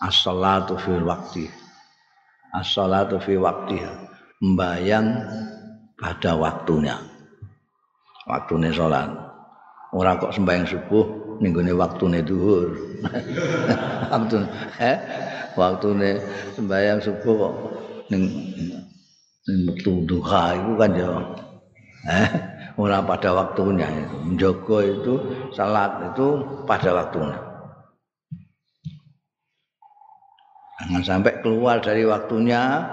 as-salatu 0.04 0.76
fil 0.84 1.08
waqti. 1.08 1.48
As-salatu 2.52 3.24
fi 3.24 3.40
waqtiha. 3.40 4.12
Mbayang 4.44 5.08
pada 5.96 6.36
waktunya. 6.36 7.00
Waktunya 8.28 8.76
salat. 8.76 9.16
Ora 9.96 10.20
kok 10.20 10.36
sembahyang 10.36 10.68
subuh 10.68 11.40
ninggone 11.40 11.72
waktune 11.72 12.20
dhuwur. 12.20 13.00
Waktu 14.12 14.44
eh 14.84 14.98
waktune 15.56 16.20
sembahyang 16.60 17.00
subuh 17.00 17.36
kok 17.40 17.54
ning 18.12 18.24
metu 19.66 20.06
duha 20.06 20.54
iku 20.58 20.72
kan 20.78 20.92
ya. 20.94 21.10
Eh 22.08 22.30
ora 22.80 23.04
pada 23.04 23.36
waktunya 23.36 23.88
itu. 23.90 24.16
Menjogo 24.24 24.78
itu 24.80 25.14
salat 25.52 26.14
itu 26.14 26.28
pada 26.64 26.96
waktunya. 26.96 27.38
Jangan 30.80 31.04
sampai 31.04 31.44
keluar 31.44 31.84
dari 31.84 32.08
waktunya. 32.08 32.88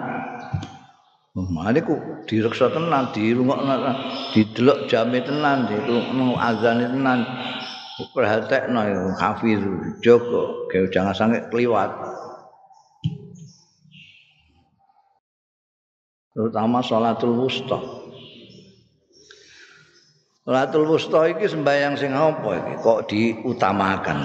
Oh, 1.37 1.45
Mane 1.53 1.85
ku 1.85 2.01
direksa 2.25 2.73
tenan, 2.73 3.13
dirungokno, 3.13 3.93
didelok 4.33 4.89
jame 4.89 5.21
tenan, 5.21 5.69
itu 5.69 6.01
azan 6.41 6.81
tenan. 6.81 7.29
Perhatekno 8.17 9.13
hafiz 9.21 9.61
jogo, 10.01 10.69
jangan 10.73 11.13
sampai 11.13 11.45
keliwat. 11.53 11.93
Terutama 16.37 16.85
sholatul 16.85 17.33
wusta. 17.33 17.81
Sholatul 20.45 20.85
wusta 20.85 21.33
iki 21.33 21.49
sembahyang 21.49 21.97
sing 21.97 22.13
apa 22.13 22.51
iki 22.61 22.75
kok 22.85 23.09
diutamakan. 23.09 24.21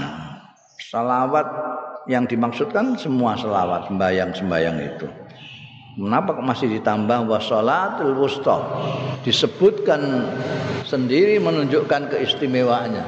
Salawat 0.91 1.47
yang 2.11 2.27
dimaksudkan 2.27 2.99
semua 2.99 3.39
selawat 3.39 3.87
sembahyang-sembahyang 3.87 4.77
itu. 4.83 5.07
Kenapa 5.95 6.35
masih 6.43 6.67
ditambah 6.75 7.31
sholatul 7.39 8.19
wusta? 8.19 8.59
Disebutkan 9.23 10.27
sendiri 10.83 11.39
menunjukkan 11.39 12.11
keistimewaannya. 12.11 13.05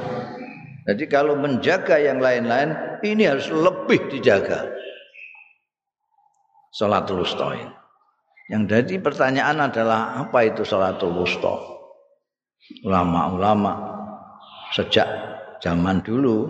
Jadi 0.84 1.04
kalau 1.08 1.36
menjaga 1.36 2.00
yang 2.00 2.20
lain-lain 2.24 2.72
ini 3.04 3.28
harus 3.28 3.52
lebih 3.52 4.08
dijaga. 4.08 4.68
Sholatul 6.72 7.24
wusta 7.24 7.52
ini. 7.56 7.83
Yang 8.44 8.62
jadi 8.76 8.94
pertanyaan 9.00 9.72
adalah 9.72 10.20
apa 10.20 10.44
itu 10.44 10.68
salatul 10.68 11.16
wusta? 11.16 11.54
Ulama-ulama 12.84 13.72
sejak 14.76 15.08
zaman 15.64 16.04
dulu 16.04 16.48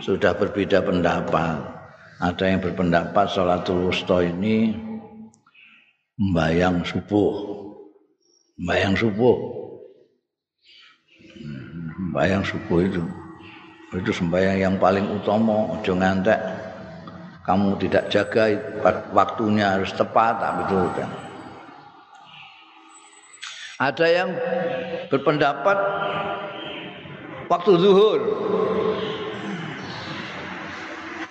sudah 0.00 0.32
berbeda 0.32 0.80
pendapat. 0.80 1.60
Ada 2.24 2.44
yang 2.48 2.60
berpendapat 2.64 3.28
salatul 3.28 3.92
wusta 3.92 4.24
ini 4.24 4.72
membayang 6.16 6.80
subuh. 6.80 7.32
Membayang 8.56 8.94
subuh. 8.96 9.36
Membayang 11.94 12.44
subuh 12.46 12.80
itu 12.80 13.04
itu 13.94 14.10
sembahyang 14.10 14.58
yang 14.58 14.74
paling 14.82 15.06
utama, 15.06 15.70
ojo 15.78 15.92
ngantek 15.94 16.38
kamu 17.46 17.76
tidak 17.78 18.10
jaga 18.10 18.44
waktunya 19.12 19.76
harus 19.78 19.92
tepat 19.94 20.40
itu 20.66 20.78
kan. 20.96 21.23
Ada 23.74 24.06
yang 24.06 24.30
berpendapat 25.10 25.78
waktu 27.50 27.72
zuhur. 27.78 28.20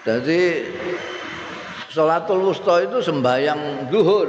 Jadi 0.03 0.41
Salatul 1.87 2.43
Wusta 2.43 2.83
itu 2.83 2.99
sembahyang 2.99 3.87
zuhur. 3.87 4.27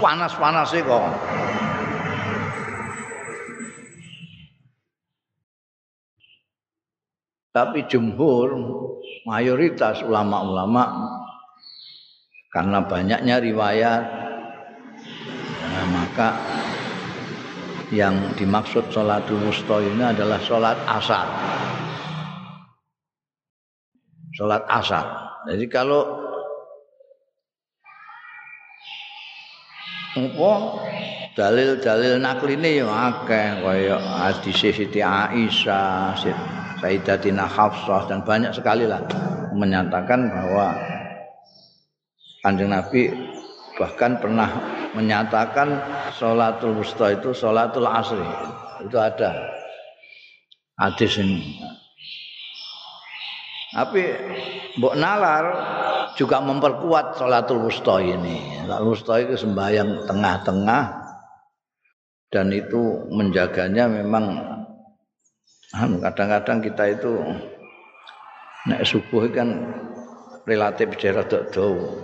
Panas-panas 0.00 0.72
sih 0.72 0.80
kok. 0.80 1.04
Tapi 7.52 7.88
jumhur 7.88 8.52
mayoritas 9.26 10.04
ulama-ulama 10.04 11.12
karena 12.52 12.78
banyaknya 12.84 13.36
riwayat 13.42 14.04
nah, 15.60 15.86
maka 15.92 16.28
yang 17.94 18.34
dimaksud 18.34 18.90
sholatul 18.90 19.38
wusta 19.46 19.78
ini 19.78 20.02
adalah 20.02 20.42
sholat 20.42 20.74
asar. 20.90 21.26
Sholat 24.34 24.62
asar. 24.66 25.06
Jadi 25.46 25.64
kalau 25.70 26.02
apa 30.16 30.52
dalil-dalil 31.36 32.16
nakline 32.16 32.80
ya 32.80 32.88
akeh 32.88 33.60
kaya 33.60 33.96
hadis 34.00 34.56
Siti 34.56 35.04
Aisyah, 35.04 36.16
Sayyidatina 36.80 37.44
Hafsah 37.44 38.08
dan 38.08 38.24
banyak 38.24 38.56
sekali 38.56 38.88
lah 38.88 39.04
menyatakan 39.52 40.32
bahwa 40.32 40.72
Kanjeng 42.40 42.72
Nabi 42.72 43.12
bahkan 43.76 44.16
pernah 44.16 44.75
menyatakan 44.96 45.68
sholatul 46.16 46.80
wusta 46.80 47.12
itu 47.12 47.36
sholatul 47.36 47.84
asri. 47.84 48.24
Itu 48.88 48.96
ada 48.96 49.52
hadis 50.80 51.20
ini. 51.20 51.60
Tapi 53.76 54.02
Mbok 54.80 54.96
Nalar 54.96 55.44
juga 56.16 56.40
memperkuat 56.40 57.20
sholatul 57.20 57.68
wusta 57.68 58.00
ini. 58.00 58.64
Sholatul 58.64 58.88
wusta 58.96 59.14
itu 59.20 59.36
sembahyang 59.36 60.08
tengah-tengah 60.08 60.84
dan 62.32 62.48
itu 62.50 63.06
menjaganya 63.12 63.86
memang 63.86 64.24
anu, 65.76 66.00
kadang-kadang 66.02 66.58
kita 66.64 66.84
itu 66.96 67.12
nek 68.66 68.82
subuh 68.82 69.30
kan 69.30 69.48
relatif 70.48 70.90
jarak 70.98 71.30
jauh 71.54 72.02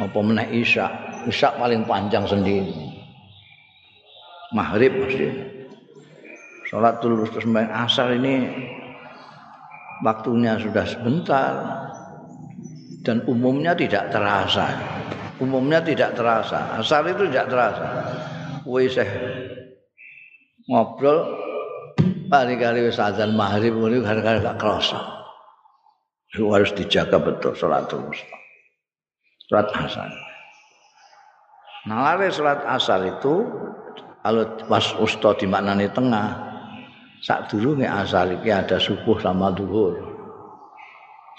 apa 0.00 0.18
meneh 0.24 0.48
isya? 0.64 0.88
Isya 1.28 1.60
paling 1.60 1.84
panjang 1.84 2.24
sendiri. 2.24 2.72
Maghrib 4.52 4.92
mesti 4.96 5.28
sholat 6.68 7.00
dulu 7.04 7.28
terus 7.28 7.44
main 7.48 7.68
asar 7.68 8.16
ini 8.16 8.48
waktunya 10.00 10.56
sudah 10.56 10.84
sebentar. 10.88 11.52
Dan 13.02 13.18
umumnya 13.26 13.74
tidak 13.74 14.14
terasa. 14.14 14.78
Umumnya 15.42 15.82
tidak 15.82 16.14
terasa. 16.14 16.78
Asar 16.78 17.02
itu 17.10 17.26
tidak 17.26 17.50
terasa. 17.50 17.86
Wis 18.62 18.94
ngobrol 20.70 21.34
kali-kali 22.30 22.86
wis 22.86 23.02
azan 23.02 23.34
maghrib 23.34 23.74
ini 23.74 23.98
gara-gara 24.06 24.38
gak 24.38 24.58
kerasa. 24.62 25.02
Harus 26.32 26.70
dijaga 26.78 27.18
betul 27.18 27.52
sholat 27.58 27.90
terus 27.90 28.22
surat 29.52 29.68
asar. 29.84 30.08
Nalare 31.84 32.32
surat 32.32 32.64
asar 32.64 33.04
itu 33.04 33.44
kalau 34.24 34.48
pas 34.64 34.96
usta 34.96 35.36
dimaknani 35.36 35.92
tengah, 35.92 36.40
sak 37.20 37.52
durunge 37.52 37.84
asar 37.84 38.32
iki 38.32 38.48
ada 38.48 38.80
subuh 38.80 39.20
sama 39.20 39.52
duhur. 39.52 40.00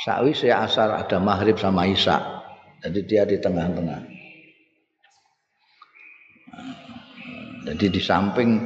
Sakwise 0.05 0.53
asar 0.53 0.93
ada 0.93 1.17
maghrib 1.17 1.57
sama 1.57 1.89
isya. 1.89 2.21
Jadi 2.85 3.01
dia 3.09 3.25
di 3.25 3.41
tengah-tengah. 3.41 4.01
Jadi 7.65 7.85
di 7.89 8.01
samping 8.03 8.61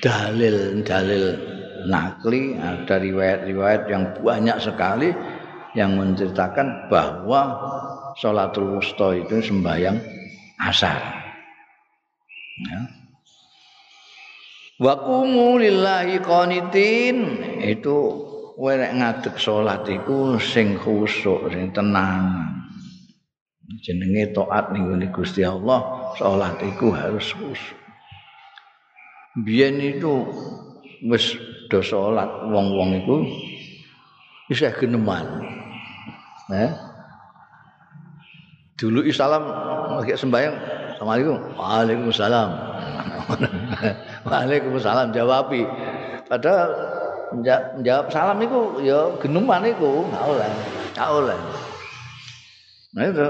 dalil-dalil 0.00 1.24
nakli 1.92 2.56
ada 2.56 2.96
riwayat-riwayat 2.96 3.82
yang 3.92 4.16
banyak 4.24 4.56
sekali 4.62 5.12
yang 5.76 5.96
menceritakan 5.98 6.88
bahwa 6.88 7.42
sholatul 8.16 8.78
wusta 8.78 9.12
itu 9.16 9.42
sembahyang 9.42 9.98
asar. 10.62 11.00
Ya. 12.58 12.80
Wa 14.78 14.94
qumu 14.94 15.58
lillahi 15.58 16.22
qanitin 16.22 17.16
itu 17.66 17.96
kowe 18.58 18.72
nek 18.74 18.94
ngadeg 18.94 19.34
salat 19.38 19.86
iku 19.86 20.38
sing 20.38 20.78
khusuk, 20.78 21.50
sing 21.50 21.70
tenang. 21.74 22.46
Jenenge 23.82 24.32
taat 24.32 24.72
ning 24.74 24.98
Gusti 25.12 25.44
Allah, 25.44 26.10
salat 26.18 26.58
iku 26.62 26.94
harus 26.94 27.30
khusuk. 27.34 27.78
Biyen 29.38 29.78
itu 29.78 30.26
wis 31.06 31.38
do 31.70 31.78
salat 31.78 32.26
wong-wong 32.50 33.02
iku 33.02 33.16
isih 34.50 34.74
geneman. 34.74 35.57
Ya. 36.48 36.72
dulu 38.80 39.04
salam 39.12 39.44
lagi 40.00 40.16
sembahyang. 40.16 40.56
Assalamualaikum. 40.96 41.36
Waalaikumsalam. 41.60 42.50
Waalaikumsalam 44.26 45.12
jawabi. 45.12 45.68
Padahal 46.24 46.68
menjawab 47.36 48.06
salam 48.08 48.38
itu 48.40 48.80
ya 48.80 49.12
genuman 49.20 49.60
itu 49.68 50.08
nggak 50.08 50.24
oleh 50.24 50.50
nggak 50.96 51.10
oleh. 51.10 51.38
Nah 52.96 53.04
itu. 53.12 53.28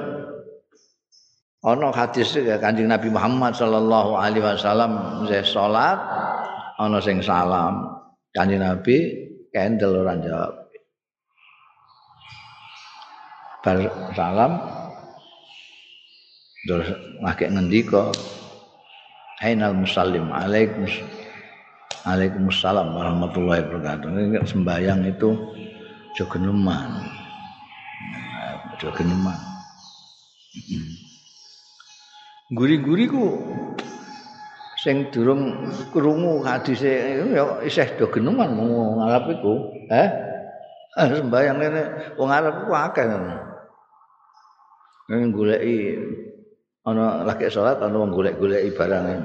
Ono 1.66 1.90
hadis 1.90 2.38
ya 2.38 2.54
kanjeng 2.62 2.86
Nabi 2.86 3.10
Muhammad 3.10 3.50
sallallahu 3.50 4.14
alaihi 4.14 4.46
wasallam 4.46 5.26
saya 5.26 5.42
salat 5.42 5.98
ono 6.78 7.02
sing 7.02 7.18
salam. 7.18 7.82
Kanjeng 8.30 8.62
Nabi 8.62 9.26
kendel 9.50 10.06
orang 10.06 10.22
jawab 10.22 10.57
bar 13.68 13.78
salam 14.16 14.52
terus 16.64 16.88
ngake 17.20 17.52
ngendika 17.52 18.08
Ainal 19.38 19.70
musallim 19.70 20.34
alaikum 20.34 20.82
Waalaikumsalam 22.08 22.96
warahmatullahi 22.96 23.68
wabarakatuh. 23.68 24.08
Ini 24.08 24.40
sembahyang 24.48 25.04
itu 25.12 25.28
jogeneman. 26.16 27.04
Jogeneman. 28.80 29.36
Guri-guri 32.48 33.04
ku 33.12 33.36
sing 34.80 35.12
durung 35.12 35.68
krungu 35.92 36.40
hadise 36.48 37.20
ya 37.28 37.60
isih 37.60 37.92
jogeneman 38.00 38.56
wong 38.56 39.04
Arab 39.04 39.28
iku, 39.28 39.68
eh? 39.92 40.08
Sembahyang 40.96 41.60
ngene 41.60 41.82
wong 42.16 42.30
Arab 42.32 42.64
ku 42.64 42.72
akeh. 42.72 43.04
Nang 45.08 45.32
goleki 45.32 45.96
ana 46.84 47.24
lagi 47.24 47.48
salat 47.48 47.80
ana 47.80 47.96
wong 47.96 48.12
golek-goleki 48.12 48.76
barang. 48.76 49.24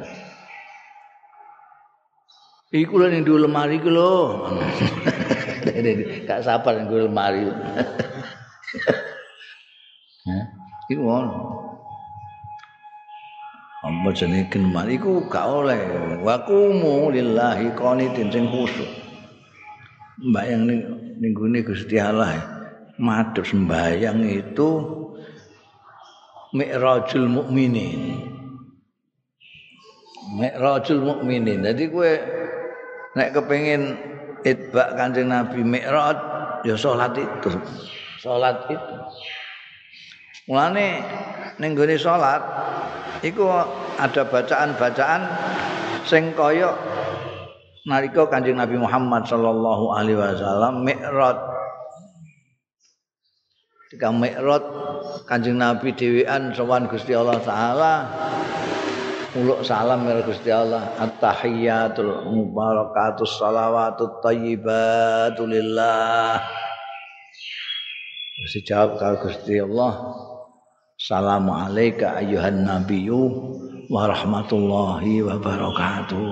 Iku 2.72 3.04
lho 3.04 3.12
ning 3.12 3.28
lemari 3.28 3.84
ku 3.84 3.92
lho. 3.92 4.48
Gak 6.24 6.40
sabar 6.48 6.80
ning 6.80 6.88
lemari. 6.88 7.52
Hah? 10.24 10.46
Iku 10.88 11.04
ngono. 11.04 11.36
Apa 13.84 14.10
jenenge 14.16 14.48
geneman 14.56 14.88
iku 14.88 15.28
gak 15.28 15.44
oleh. 15.52 15.84
Wa 16.24 16.48
qumu 16.48 17.12
lillahi 17.12 17.76
qanitin 17.76 18.32
sing 18.32 18.48
khusyuk. 18.48 18.88
Mbayang 20.32 20.64
ning 20.64 20.80
ning 21.20 21.64
Gusti 21.68 22.00
Allah. 22.00 22.40
Madhep 22.96 23.44
sembayang 23.44 24.24
itu 24.32 25.03
Mi'rajul 26.54 27.26
mukminin. 27.26 28.30
Mi'rajul 30.38 31.02
mukminin. 31.02 31.66
Jadi 31.66 31.84
kowe 31.90 32.14
nek 33.18 33.34
kepengin 33.34 33.98
itba 34.46 34.94
Kanjeng 34.94 35.34
Nabi 35.34 35.66
Mi'raj 35.66 36.18
ya 36.62 36.78
salat 36.78 37.18
itu. 37.18 37.52
Salat 38.22 38.70
itu. 38.70 38.96
Mulane 40.46 41.02
ning 41.58 41.74
gone 41.74 41.98
salat 41.98 42.42
ada 43.98 44.22
bacaan-bacaan 44.28 45.22
sing 46.04 46.36
kaya 46.36 46.76
nalika 47.88 48.30
Kanjeng 48.30 48.60
Nabi 48.60 48.78
Muhammad 48.78 49.26
sallallahu 49.26 49.96
alaihi 49.96 50.20
wasallam 50.22 50.86
Mi'raj. 50.86 51.53
Ketika 53.94 54.10
Mi'raj 54.10 54.66
Kanjeng 55.30 55.62
Nabi 55.62 55.94
dhewean 55.94 56.50
sowan 56.58 56.90
Gusti 56.90 57.14
Allah 57.14 57.38
taala 57.46 57.94
Muluk 59.38 59.62
salam 59.62 60.02
ya 60.10 60.18
Gusti 60.26 60.50
Allah. 60.50 60.98
At-tahiyyatul 60.98 62.26
mubarakatus 62.26 63.38
salawatut 63.38 64.18
tayyibatu 64.26 65.46
lillah. 65.46 66.42
Mesti 68.42 68.66
jawab 68.66 68.98
kalau 68.98 69.22
Gusti 69.30 69.62
Allah. 69.62 69.94
Assalamu 70.98 71.54
alayka 71.54 72.18
ayuhan 72.18 72.66
nabiyyu 72.66 73.22
wa 73.94 74.10
rahmatullahi 74.10 75.22
wa 75.22 75.38
barakatuh 75.38 76.30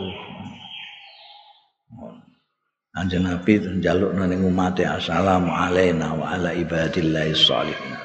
Anjing 2.91 3.23
Nabi 3.23 3.55
njaluk 3.55 4.11
nang 4.19 4.35
umat 4.51 4.75
assalamu 4.83 5.47
alayna 5.47 6.11
wa 6.11 6.35
ala 6.35 6.51
ibadillahi 6.51 7.31
sholihin 7.31 7.95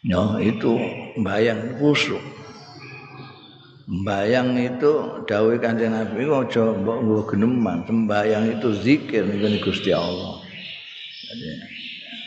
Ya 0.00 0.24
itu 0.40 0.80
bayang 1.20 1.76
khusyuk 1.76 2.24
Sembayang 3.90 4.54
itu 4.54 4.92
dawuh 5.26 5.58
Kanjeng 5.58 5.90
Nabi 5.90 6.22
aja 6.30 6.62
mbok 6.70 6.98
nggo 7.02 7.20
geneman, 7.26 7.82
sembayang 7.90 8.54
itu 8.54 8.70
zikir 8.86 9.26
niku 9.26 9.66
Gusti 9.66 9.90
Allah. 9.90 10.38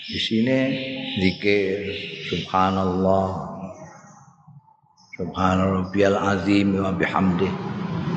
Di 0.04 0.20
sini 0.20 0.60
zikir 1.24 1.88
subhanallah 2.28 3.56
Subhana 5.16 5.64
rabbiyal 5.80 6.20
azim 6.20 6.76
wa 6.76 6.92
bihamdi 6.92 7.48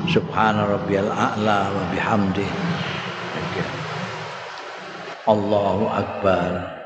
Subhana 0.05 0.69
rabbiyal 0.69 1.09
a'la 1.09 1.73
wa 1.73 1.83
bihamdi 1.89 2.45
Allahu 5.27 5.89
akbar 5.89 6.77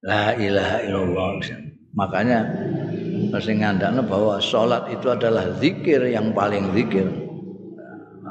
La 0.00 0.32
ilaha 0.40 0.84
illallah 0.88 1.28
Makanya 1.94 2.40
sing 3.38 3.62
ngandakno 3.62 4.02
bahwa 4.04 4.42
salat 4.42 4.90
itu 4.90 5.06
adalah 5.06 5.54
zikir 5.62 6.02
yang 6.10 6.34
paling 6.34 6.74
zikir. 6.74 7.06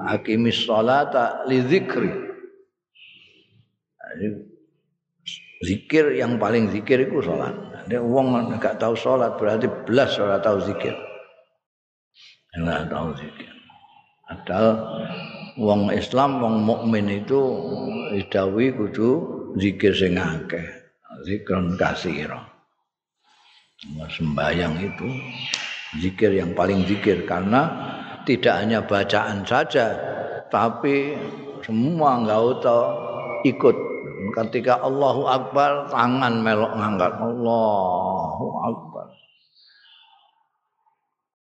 Hakimis 0.04 0.68
salata 0.68 1.48
li 1.48 1.64
zikri. 1.64 2.12
Zikir 5.64 6.12
yang 6.20 6.36
paling 6.36 6.76
zikir 6.76 7.08
itu 7.08 7.24
salat. 7.24 7.56
Dia 7.88 8.04
uang 8.04 8.60
gak 8.60 8.84
tahu 8.84 9.00
salat 9.00 9.40
berarti 9.40 9.72
belas 9.88 10.20
ora 10.20 10.44
tahu 10.44 10.60
zikir. 10.60 10.92
Enggak 12.60 12.92
tahu 12.92 13.16
zikir. 13.16 13.53
Padahal 14.24 14.72
wong 15.60 15.92
Islam, 15.92 16.40
wong 16.40 16.56
mukmin 16.64 17.12
itu 17.12 17.42
idawi 18.16 18.72
kudu 18.72 19.10
zikir 19.60 19.94
sing 19.94 20.16
akeh. 20.16 20.64
Zikron 21.24 21.78
kasira. 21.78 22.54
sembahyang 23.84 24.80
itu 24.80 25.08
zikir 26.00 26.32
yang 26.40 26.56
paling 26.56 26.88
zikir 26.88 27.28
karena 27.28 27.68
tidak 28.24 28.64
hanya 28.64 28.80
bacaan 28.80 29.44
saja 29.44 29.92
tapi 30.48 31.20
semua 31.66 32.22
anggota 32.22 32.78
ikut 33.44 33.76
ketika 34.40 34.80
Allahu 34.80 35.28
Akbar 35.28 35.92
tangan 35.92 36.40
melok 36.40 36.74
ngangkat 36.74 37.14
Allahu 37.20 38.46
Akbar 38.64 39.08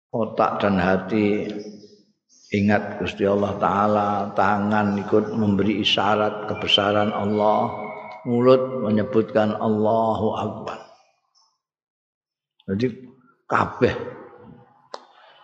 otak 0.09 0.51
dan 0.61 0.75
hati 0.77 1.49
ingat 2.49 2.97
Gusti 2.97 3.25
Allah 3.29 3.53
taala 3.61 4.09
tangan 4.33 4.97
ikut 4.97 5.37
memberi 5.37 5.85
isyarat 5.85 6.49
kebesaran 6.49 7.13
Allah 7.13 7.69
mulut 8.25 8.83
menyebutkan 8.83 9.53
Allahu 9.57 10.27
Akbar. 10.35 10.77
Jadi 12.69 12.87
kabeh. 13.49 13.95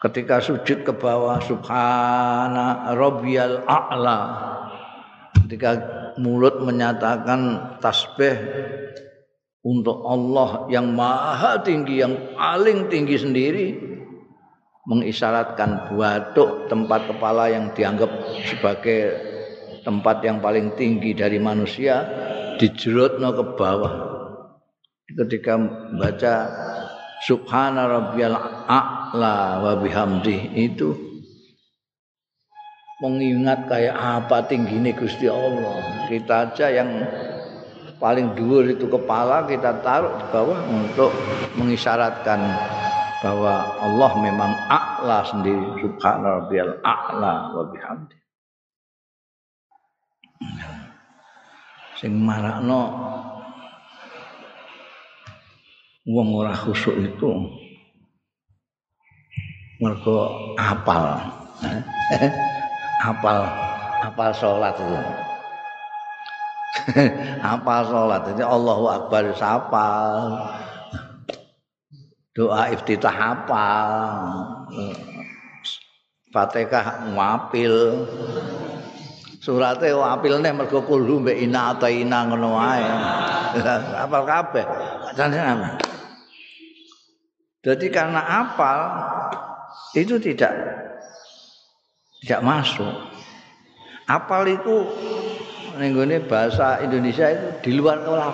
Ketika 0.02 0.38
sujud 0.38 0.86
ke 0.86 0.94
bawah 0.94 1.42
subhana 1.42 2.94
rabbiyal 2.94 3.66
a'la. 3.66 4.20
Ketika 5.46 5.72
mulut 6.22 6.62
menyatakan 6.62 7.74
tasbih 7.82 8.38
untuk 9.66 10.06
Allah 10.06 10.70
yang 10.70 10.94
maha 10.94 11.58
tinggi 11.66 12.06
yang 12.06 12.14
paling 12.38 12.86
tinggi 12.86 13.18
sendiri 13.18 13.66
mengisyaratkan 14.86 15.90
batuk 15.94 16.70
tempat 16.70 17.10
kepala 17.10 17.50
yang 17.50 17.74
dianggap 17.74 18.10
sebagai 18.46 19.18
tempat 19.82 20.22
yang 20.22 20.38
paling 20.42 20.74
tinggi 20.78 21.18
dari 21.18 21.42
manusia 21.42 22.06
dijerutno 22.58 23.34
ke 23.34 23.44
bawah 23.58 23.94
ketika 25.10 25.58
membaca 25.58 26.34
Subhana 27.26 27.90
rabbiyal 27.90 28.38
a'la 28.68 29.64
wa 29.64 29.74
bihamdi 29.82 30.54
itu 30.54 30.94
mengingat 33.02 33.66
kayak 33.72 33.96
apa 33.96 34.46
tingginya 34.46 34.92
Gusti 34.94 35.26
Allah. 35.26 36.06
Kita 36.12 36.52
aja 36.52 36.70
yang 36.70 37.08
paling 37.98 38.36
dhuwur 38.36 38.68
itu 38.68 38.86
kepala 38.86 39.48
kita 39.48 39.80
taruh 39.80 40.12
di 40.20 40.26
bawah 40.30 40.60
untuk 40.70 41.12
mengisyaratkan 41.56 42.40
bahwa 43.26 43.74
Allah 43.82 44.12
memang 44.22 44.52
a'la 44.70 45.26
sendiri. 45.26 45.82
Subhana 45.82 46.46
rabbiyal 46.46 46.78
a'la 46.86 47.58
wa 47.58 47.64
bihamdi. 47.74 48.18
Sing 51.98 52.22
marakno 52.22 52.94
wong 56.06 56.28
ora 56.38 56.54
khusuk 56.54 56.94
itu 57.02 57.50
mergo 59.82 60.54
apal. 60.62 61.18
Apal 63.02 63.42
apal 64.06 64.30
salat 64.38 64.78
itu. 64.78 64.98
Apal 67.42 67.82
salat 67.90 68.22
jadi 68.30 68.44
Allahu 68.46 68.86
akbar 68.86 69.34
sapal 69.34 70.46
doa 72.36 72.68
iftitah 72.70 73.16
apal 73.16 73.92
Fatihah 76.36 77.16
ngapil. 77.16 78.04
Surate 79.40 79.94
wapilne 79.96 80.52
mergo 80.52 80.84
kulhu 80.84 81.24
mbek 81.24 81.38
ina 81.48 81.80
ta 81.80 81.88
ina 81.88 82.28
ngono 82.28 82.60
wae. 82.60 82.84
Apal 83.96 84.24
kabeh? 84.28 84.66
Jane 85.16 85.40
Jadi 87.64 87.88
karena 87.88 88.20
apal 88.20 88.80
itu 89.96 90.20
tidak 90.20 90.52
tidak 92.20 92.42
masuk. 92.44 92.94
Apal 94.12 94.44
itu 94.52 94.92
nenggone 95.80 96.20
bahasa 96.28 96.84
Indonesia 96.84 97.32
itu 97.32 97.48
di 97.64 97.72
luar 97.80 98.04
kepala, 98.04 98.28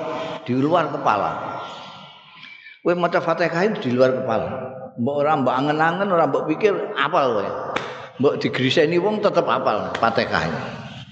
di 0.43 0.53
luar 0.57 0.89
kepala. 0.89 1.60
Kowe 2.81 2.97
maca 2.97 3.21
Fatihah 3.21 3.61
itu 3.69 3.89
di 3.89 3.91
luar 3.93 4.09
kepala. 4.09 4.49
Mbok 4.97 5.15
ora 5.21 5.37
mbok 5.37 5.53
angen-angen 5.53 6.09
ora 6.09 6.25
mbok 6.25 6.49
pikir 6.49 6.73
apal 6.97 7.37
kowe. 7.37 7.49
Mbok 8.17 8.33
digriseni 8.41 8.97
wong 8.97 9.21
tetep 9.21 9.45
apal 9.45 9.93
Fatihah. 10.01 10.49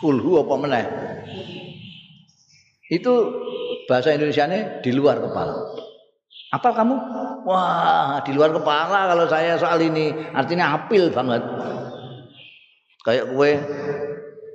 Kulhu 0.02 0.42
apa 0.42 0.54
meneh. 0.58 0.86
Itu 2.90 3.14
bahasa 3.86 4.18
Indonesia 4.18 4.50
di 4.82 4.92
luar 4.98 5.22
kepala. 5.22 5.54
Apal 6.50 6.74
kamu? 6.74 6.96
Wah, 7.46 8.18
di 8.26 8.34
luar 8.34 8.50
kepala 8.50 9.14
kalau 9.14 9.30
saya 9.30 9.54
soal 9.62 9.78
ini 9.86 10.10
artinya 10.34 10.74
apil 10.74 11.14
banget. 11.14 11.46
Kayak 13.06 13.30
kue 13.30 13.52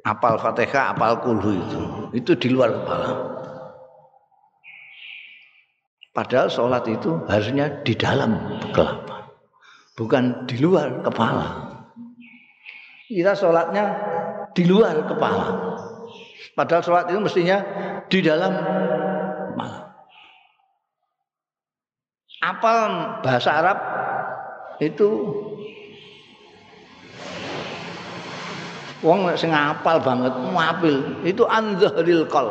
apal 0.03 0.35
Fatihah, 0.43 0.99
apal 0.99 1.23
kulhu 1.23 1.62
itu. 1.62 1.81
Itu 2.11 2.35
di 2.35 2.51
luar 2.51 2.75
kepala. 2.75 3.34
Padahal 6.15 6.47
sholat 6.47 6.87
itu 6.87 7.19
harusnya 7.27 7.83
di 7.83 7.99
dalam 7.99 8.39
kelapa. 8.71 9.35
Bukan 9.99 10.47
di 10.47 10.62
luar 10.62 11.03
kepala. 11.03 11.75
Kita 13.11 13.35
sholatnya 13.35 13.85
di 14.55 14.62
luar 14.62 14.95
kepala. 15.11 15.47
Padahal 16.55 16.83
sholat 16.87 17.11
itu 17.11 17.19
mestinya 17.19 17.59
di 18.07 18.23
dalam 18.23 18.55
kepala. 18.55 19.79
Apal 22.47 22.79
bahasa 23.27 23.51
Arab 23.51 23.79
itu 24.79 25.09
wong 29.03 29.35
sing 29.35 29.51
ngapal 29.51 29.99
banget 29.99 30.33
ngapil 30.33 30.97
itu 31.27 31.43
anzahril 31.45 32.25
qal 32.31 32.49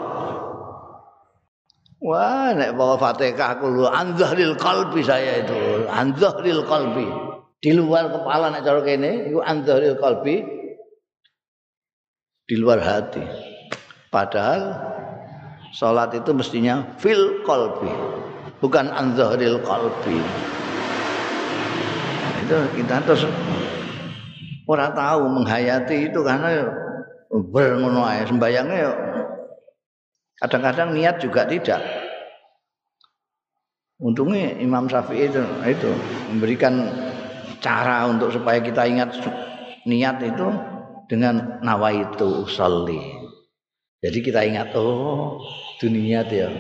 wah 2.04 2.52
nek 2.52 2.76
bawa 2.76 3.00
fatihah 3.00 3.64
kulo 3.64 3.88
anzahril 3.88 4.60
qalbi 4.60 5.02
saya 5.02 5.42
itu. 5.42 5.88
Anzahril 5.88 6.68
qalbi. 6.68 7.08
Di 7.64 7.72
luar 7.72 8.12
kepala 8.12 8.52
nek 8.52 8.68
cara 8.68 8.84
kene 8.84 9.32
iku 9.32 9.40
anzahril 9.40 9.96
qalbi. 9.96 10.44
Di 12.44 12.56
luar 12.60 12.84
hati. 12.84 13.24
Padahal 14.12 14.76
salat 15.72 16.12
itu 16.12 16.36
mestinya 16.36 16.84
fil 17.00 17.42
qalbi. 17.48 17.90
Bukan 18.60 18.92
anzahril 18.92 19.64
qalbi. 19.64 20.20
Itu 22.44 22.58
kita 22.76 23.00
terus 23.08 23.24
ora 24.68 24.92
tahu 24.92 25.32
menghayati 25.32 26.12
itu 26.12 26.20
karena 26.20 26.68
ber 27.32 27.80
ngono 27.80 28.04
ae. 28.04 28.28
Sembayangnya 28.28 28.76
ya 28.76 28.92
kadang-kadang 30.40 30.96
niat 30.96 31.22
juga 31.22 31.46
tidak. 31.46 31.82
Untungnya 34.02 34.58
Imam 34.60 34.90
Syafi'i 34.90 35.30
itu 35.32 35.44
itu 35.68 35.92
memberikan 36.34 36.90
cara 37.64 38.08
untuk 38.10 38.34
supaya 38.34 38.60
kita 38.60 38.84
ingat 38.90 39.16
niat 39.88 40.20
itu 40.24 40.48
dengan 41.08 41.62
nawaitu 41.64 42.44
usolli 42.44 43.24
jadi 44.04 44.20
kita 44.20 44.44
ingat 44.44 44.76
oh 44.76 45.40
itu 45.80 45.88
niat 45.88 46.28
ya. 46.28 46.52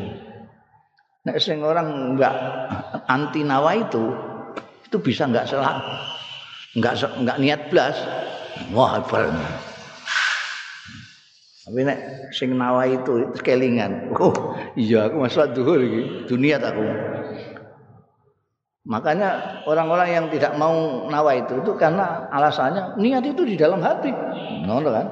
Nek 1.27 1.43
sing 1.43 1.59
orang 1.59 2.15
enggak 2.15 2.31
anti 3.11 3.43
nawaitu 3.43 4.15
itu 4.87 4.95
bisa 5.03 5.27
enggak 5.27 5.51
salah 5.51 5.83
enggak 6.71 7.03
enggak 7.19 7.37
niat 7.43 7.61
blas. 7.67 7.99
Wah 8.71 8.95
hebat 8.95 9.27
tapi 11.63 11.79
nek 11.87 11.99
sing 12.35 12.51
nawa 12.59 12.83
itu 12.87 13.31
kelingan 13.39 14.11
oh 14.19 14.35
iya 14.75 15.07
aku 15.07 15.23
masalah 15.23 15.55
duhur 15.55 15.79
iki. 15.79 16.27
Dunia 16.27 16.59
aku 16.59 16.83
makanya 18.83 19.63
orang-orang 19.63 20.09
yang 20.11 20.25
tidak 20.27 20.59
mau 20.59 21.07
nawa 21.07 21.39
itu 21.39 21.55
itu 21.63 21.71
karena 21.79 22.27
alasannya 22.35 22.99
niat 22.99 23.23
itu 23.23 23.47
di 23.47 23.55
dalam 23.55 23.79
hati. 23.79 24.11
Ngono 24.67 24.91
kan? 24.91 25.07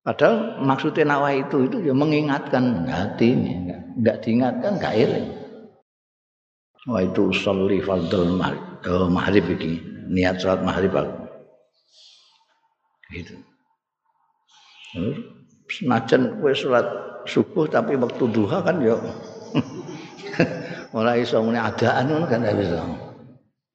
Padahal 0.00 0.64
maksudnya 0.64 1.12
nawa 1.12 1.36
itu 1.36 1.68
itu 1.68 1.76
ya 1.84 1.92
mengingatkan 1.92 2.88
hati 2.88 3.36
ini 3.36 3.52
enggak 4.00 4.24
diingatkan 4.24 4.80
enggak 4.80 4.96
ilang 4.96 5.28
Wah 6.88 7.04
itu 7.04 7.28
sholli 7.36 7.84
fardul 7.84 8.40
maghrib, 8.40 8.64
oh, 8.88 9.04
maghrib 9.12 9.44
ini 9.52 9.84
niat 10.08 10.40
sholat 10.40 10.64
maghrib 10.64 10.96
aku. 10.96 11.12
Gitu. 13.12 13.36
Senajan 15.70 16.42
kowe 16.42 16.50
sholat 16.50 16.86
subuh 17.30 17.70
tapi 17.70 17.94
waktu 17.94 18.24
duha 18.26 18.58
kan 18.64 18.82
ya 18.82 18.98
ora 20.98 21.14
iso 21.14 21.38
muni 21.38 21.58
adaan 21.62 22.10
kan 22.26 22.42
ora 22.42 22.58
iso. 22.58 23.10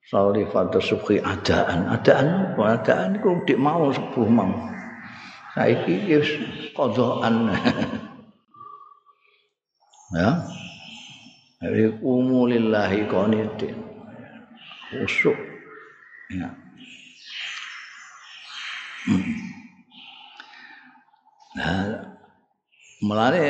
Sholli 0.06 0.46
fardhu 0.46 0.78
subhi 0.78 1.18
adaan. 1.18 1.90
Adaan 1.90 2.54
adaan 2.54 3.18
iku 3.18 3.42
dik 3.42 3.58
mau 3.58 3.90
subuh 3.90 4.28
mau. 4.30 4.52
Saiki 5.56 6.06
wis 6.06 6.30
qadaan. 6.76 7.50
ya. 10.20 10.30
Dari 11.58 11.90
umulillahi 12.04 13.08
qanitin. 13.10 13.74
Khusyuk. 14.92 15.34
Ya. 16.30 16.54
Hmm. 19.10 19.55
Nah, 21.56 22.12
melane 23.00 23.44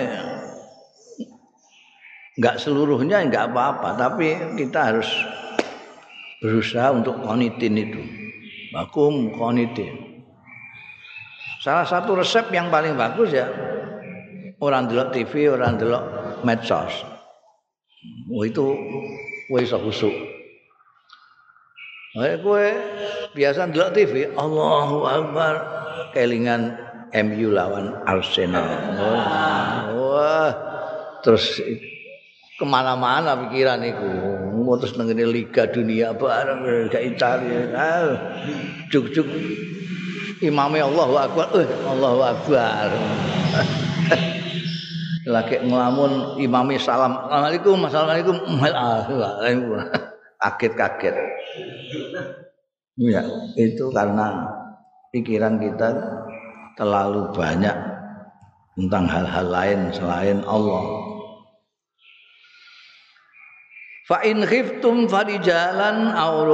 enggak 2.39 2.63
seluruhnya 2.63 3.19
enggak 3.27 3.51
apa-apa, 3.51 3.99
tapi 3.99 4.55
kita 4.55 4.95
harus 4.95 5.11
berusaha 6.39 6.95
untuk 6.95 7.19
qanitin 7.27 7.75
itu. 7.75 8.03
Bakum 8.71 9.35
qanitin. 9.35 10.23
Salah 11.67 11.83
satu 11.83 12.15
resep 12.15 12.47
yang 12.55 12.71
paling 12.71 12.95
bagus 12.95 13.35
ya 13.35 13.51
orang 14.63 14.87
delok 14.87 15.11
TV, 15.11 15.51
orang 15.51 15.75
delok 15.75 16.05
medsos. 16.47 17.03
Oh 18.31 18.47
itu 18.47 18.71
kowe 19.51 19.59
iso 19.59 19.83
kowe 22.15 22.67
biasa 23.35 23.67
ndelok 23.67 23.91
TV, 23.99 24.31
Allahu 24.39 25.05
Akbar 25.11 25.55
kelingan 26.15 26.86
MU 27.13 27.49
lawan 27.55 27.95
Arsenal. 28.07 28.67
Wah, 29.95 30.51
terus 31.23 31.61
kemana-mana 32.59 33.37
pikiran 33.47 33.83
itu. 33.85 34.11
Terus 34.67 34.99
nengene 34.99 35.25
Liga 35.31 35.71
Dunia 35.71 36.11
bareng 36.13 36.91
gak 36.91 37.05
Italia. 37.07 37.71
Ah, 37.73 38.13
juk-juk 38.91 39.25
imamnya 40.43 40.91
Allahu 40.91 41.15
Akbar. 41.15 41.47
Eh, 41.55 41.69
Allahu 41.87 42.21
Akbar. 42.27 42.89
lagi 45.27 45.59
ngelamun 45.59 46.39
imami 46.39 46.79
salam 46.79 47.19
assalamualaikum 47.27 47.83
assalamualaikum 47.83 48.39
kaget-kaget 50.39 51.17
ya 52.95 53.27
itu 53.59 53.91
karena 53.91 54.47
pikiran 55.11 55.59
kita 55.59 55.89
terlalu 56.77 57.33
banyak 57.33 57.77
tentang 58.77 59.05
hal-hal 59.09 59.47
lain 59.49 59.81
selain 59.91 60.45
Allah 60.45 60.85
Fa 64.07 64.23
in 64.23 64.47
khiftum 64.47 65.11
farijalan 65.11 66.15
aw. 66.15 66.47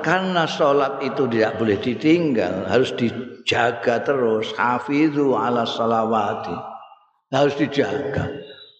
Karena 0.00 0.48
salat 0.48 1.04
itu 1.04 1.28
tidak 1.28 1.60
boleh 1.60 1.76
ditinggal, 1.76 2.64
harus 2.64 2.96
dijaga 2.96 4.00
terus. 4.00 4.56
Hafizu 4.56 5.36
ala 5.36 5.68
salawati 5.68 6.56
harus 7.28 7.54
dijaga. 7.60 8.32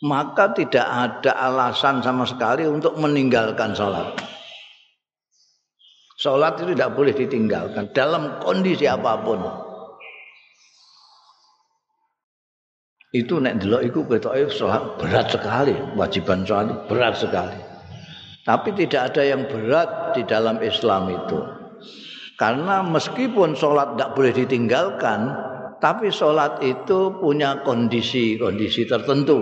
Maka 0.08 0.56
tidak 0.56 0.88
ada 0.88 1.36
alasan 1.36 2.00
sama 2.00 2.24
sekali 2.24 2.64
untuk 2.64 2.96
meninggalkan 2.96 3.76
sholat. 3.76 4.16
Sholat 6.16 6.64
itu 6.64 6.72
tidak 6.72 6.96
boleh 6.96 7.12
ditinggalkan 7.12 7.92
dalam 7.92 8.40
kondisi 8.40 8.88
apa 8.88 9.20
pun. 9.20 9.67
Itu 13.08 13.40
nek 13.40 13.64
delok 13.64 13.82
iku 13.88 14.00
ketoke 14.04 14.52
sholat 14.52 15.00
berat 15.00 15.32
sekali, 15.32 15.72
wajiban 15.96 16.44
sholat 16.44 16.84
berat 16.92 17.16
sekali. 17.16 17.56
Tapi 18.44 18.68
tidak 18.76 19.12
ada 19.12 19.22
yang 19.24 19.48
berat 19.48 20.12
di 20.12 20.28
dalam 20.28 20.60
Islam 20.60 21.08
itu. 21.12 21.40
Karena 22.36 22.84
meskipun 22.84 23.56
sholat 23.56 23.96
tidak 23.96 24.12
boleh 24.12 24.32
ditinggalkan, 24.36 25.20
tapi 25.80 26.12
sholat 26.12 26.60
itu 26.60 27.16
punya 27.16 27.64
kondisi-kondisi 27.64 28.84
tertentu. 28.84 29.40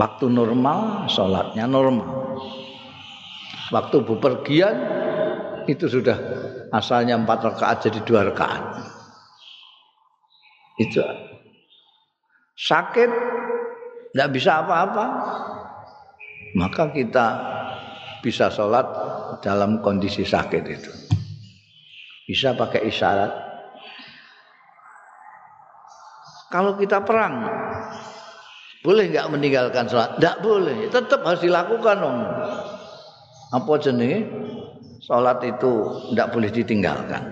Waktu 0.00 0.26
normal, 0.32 1.04
sholatnya 1.12 1.68
normal. 1.68 2.32
waktu 3.70 4.02
bepergian 4.02 4.76
itu 5.70 5.86
sudah 5.86 6.18
asalnya 6.74 7.14
empat 7.14 7.38
rakaat 7.54 7.86
jadi 7.86 8.02
dua 8.02 8.26
rakaat 8.26 8.62
itu 10.80 11.04
sakit 12.56 13.10
tidak 14.10 14.28
bisa 14.32 14.64
apa-apa 14.64 15.06
maka 16.56 16.88
kita 16.90 17.26
bisa 18.24 18.48
sholat 18.48 18.88
dalam 19.44 19.84
kondisi 19.84 20.24
sakit 20.24 20.64
itu 20.64 20.92
bisa 22.24 22.56
pakai 22.56 22.88
isyarat 22.88 23.32
kalau 26.48 26.74
kita 26.80 27.04
perang 27.04 27.46
boleh 28.80 29.12
nggak 29.12 29.28
meninggalkan 29.28 29.84
sholat? 29.92 30.16
Tidak 30.16 30.40
boleh, 30.40 30.88
tetap 30.88 31.20
harus 31.20 31.44
dilakukan 31.44 31.96
dong. 32.00 32.18
Apa 33.52 33.72
jenis? 33.76 34.24
Sholat 35.04 35.44
itu 35.44 35.72
tidak 36.12 36.28
boleh 36.32 36.48
ditinggalkan. 36.48 37.22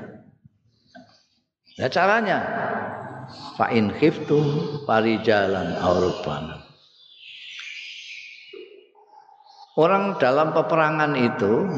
Ya 1.80 1.88
caranya, 1.88 2.68
fa'in 3.57 3.93
khiftum 3.95 4.45
parijalan 4.87 5.76
aurubana. 5.79 6.68
Orang 9.79 10.18
dalam 10.18 10.51
peperangan 10.51 11.14
itu 11.14 11.70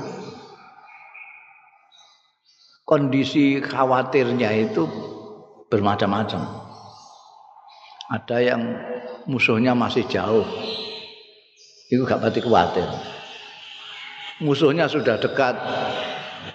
kondisi 2.88 3.60
khawatirnya 3.60 4.50
itu 4.56 4.88
bermacam-macam. 5.68 6.42
Ada 8.10 8.36
yang 8.42 8.62
musuhnya 9.28 9.76
masih 9.76 10.02
jauh. 10.10 10.42
Itu 11.92 12.02
gak 12.08 12.24
pati 12.24 12.42
khawatir. 12.42 12.88
Musuhnya 14.40 14.88
sudah 14.88 15.20
dekat. 15.20 15.54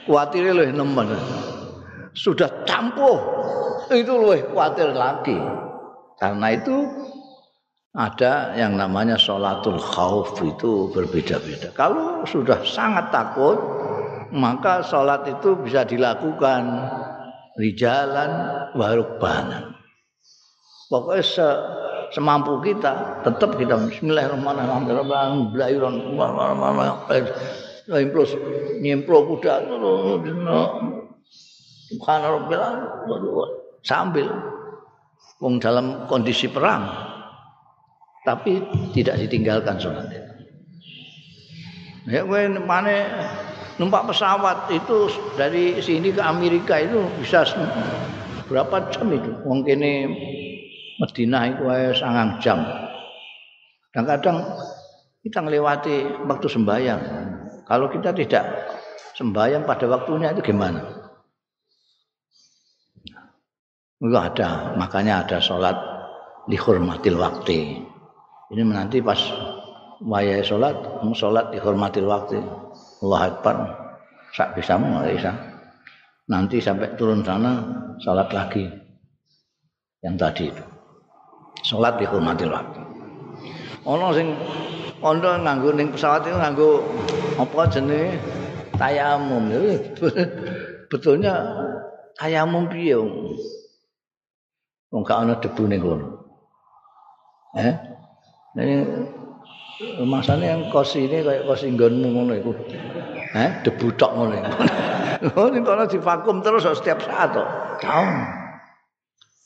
Khawatirnya 0.10 0.52
lebih 0.52 0.76
nemen. 0.76 1.14
Sudah 2.18 2.50
campuh. 2.66 3.22
Itu 3.94 4.14
lebih 4.18 4.54
khawatir 4.54 4.94
lagi. 4.96 5.38
Karena 6.16 6.48
itu 6.56 6.76
ada 7.96 8.52
yang 8.60 8.76
namanya 8.76 9.16
sholatul 9.16 9.80
khauf 9.80 10.36
itu 10.44 10.92
berbeda-beda. 10.92 11.72
Kalau 11.76 12.28
sudah 12.28 12.60
sangat 12.68 13.12
takut, 13.14 13.56
maka 14.36 14.84
sholat 14.84 15.24
itu 15.32 15.56
bisa 15.64 15.88
dilakukan 15.88 16.92
rijalan 17.56 18.32
warukbanan. 18.76 19.76
Pokoknya 20.92 21.24
se 21.24 21.48
semampu 22.14 22.62
kita 22.62 23.26
tetap 23.26 23.58
kita 23.58 23.80
Bismillahirrahmanirrahim 23.90 25.50
Nyemplos 27.86 28.34
nyemplo 28.82 29.18
kuda 29.30 29.62
sambil 33.86 34.28
wong 35.38 35.62
dalam 35.62 36.10
kondisi 36.10 36.50
perang 36.50 36.90
tapi 38.26 38.58
tidak 38.98 39.22
ditinggalkan 39.22 39.78
sholat. 39.78 40.10
Ya 42.10 42.26
gue 42.26 42.42
mana 42.66 43.06
numpak 43.78 44.10
pesawat 44.10 44.70
itu 44.74 45.10
dari 45.38 45.78
sini 45.82 46.10
ke 46.10 46.22
Amerika 46.22 46.82
itu 46.82 47.06
bisa 47.22 47.46
berapa 48.50 48.90
jam 48.90 49.10
itu? 49.14 49.30
Mungkin 49.46 49.78
ini 49.82 49.94
Madinah 51.02 51.44
itu 51.54 51.64
aja 51.70 51.92
sangat 51.94 52.28
jam. 52.42 52.60
Kadang-kadang 53.94 54.38
kita 55.22 55.40
melewati 55.42 55.96
waktu 56.26 56.48
sembahyang. 56.50 57.02
Kalau 57.66 57.90
kita 57.90 58.14
tidak 58.14 58.46
sembahyang 59.18 59.66
pada 59.66 59.86
waktunya 59.90 60.34
itu 60.34 60.42
gimana? 60.46 60.95
Itu 64.02 64.16
ada, 64.16 64.76
makanya 64.76 65.24
ada 65.24 65.38
sholat 65.40 65.78
dihormatil 66.52 67.16
waktu. 67.16 67.82
Ini 68.52 68.62
nanti 68.68 69.00
pas 69.02 69.18
wayai 70.04 70.44
sholat, 70.44 70.76
sholat 71.16 71.56
dihormatil 71.56 72.06
waktu. 72.06 72.44
Allah 73.02 73.22
Akbar, 73.32 73.56
sak 74.36 74.56
bisa 74.56 74.76
bisa. 74.80 75.32
Nanti 76.26 76.58
sampai 76.58 76.98
turun 76.98 77.22
sana, 77.22 77.62
sholat 78.02 78.30
lagi. 78.34 78.66
Yang 80.06 80.16
tadi 80.22 80.46
itu 80.54 80.66
salat 81.66 81.98
dihormati 81.98 82.46
waktu. 82.46 82.80
Ana 83.86 84.14
sing 84.14 84.38
ana 85.02 85.32
nganggo 85.42 85.74
ning 85.74 85.90
pesawat 85.90 86.30
itu 86.30 86.38
nganggo 86.38 86.70
apa 87.42 87.62
jenenge 87.74 88.22
tayamum. 88.78 89.50
Betulnya 90.90 91.34
tayamum 92.22 92.70
piye? 92.70 92.98
Wong 94.96 95.04
gak 95.04 95.28
ana 95.28 95.36
debu 95.36 95.68
ning 95.68 95.84
kono. 95.84 96.08
Eh? 97.60 97.76
Ini 98.56 98.76
masane 100.08 100.48
yang 100.48 100.72
kos 100.72 100.96
ini 100.96 101.20
kayak 101.20 101.44
kos 101.44 101.68
inggonmu 101.68 102.08
ngono 102.16 102.32
iku. 102.40 102.56
Eh, 103.36 103.50
debu 103.68 103.92
tok 104.00 104.12
ngono. 104.16 104.36
Oh, 105.36 105.48
ning 105.48 105.64
kono 105.68 105.88
divakum 105.88 106.44
terus 106.44 106.64
setiap 106.64 107.04
saat 107.04 107.36
kok. 107.36 107.50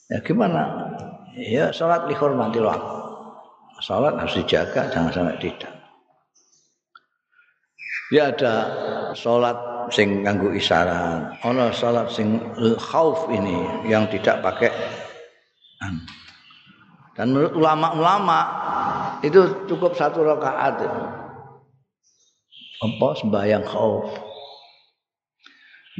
Ya 0.10 0.18
gimana? 0.26 0.90
ya 1.40 1.72
sholat 1.72 2.10
lihormatil 2.12 2.68
waktu 2.68 2.98
sholat 3.80 4.20
harus 4.20 4.36
dijaga 4.44 4.92
jangan 4.92 5.12
sampai 5.16 5.40
tidak 5.40 5.72
ya 8.12 8.34
ada 8.36 8.54
sholat 9.16 9.56
sing 9.94 10.28
nganggu 10.28 10.52
isyarat 10.60 11.40
ono 11.48 11.72
sholat 11.72 12.12
sing 12.12 12.42
khauf 12.78 13.32
ini 13.32 13.88
yang 13.88 14.10
tidak 14.12 14.44
pakai 14.44 14.70
dan 17.20 17.36
menurut 17.36 17.52
ulama-ulama 17.56 18.40
itu 19.24 19.68
cukup 19.68 19.96
satu 19.96 20.24
rakaat 20.24 20.88
apa? 22.80 23.08
Sembahyang 23.20 23.68
khauf. 23.68 24.08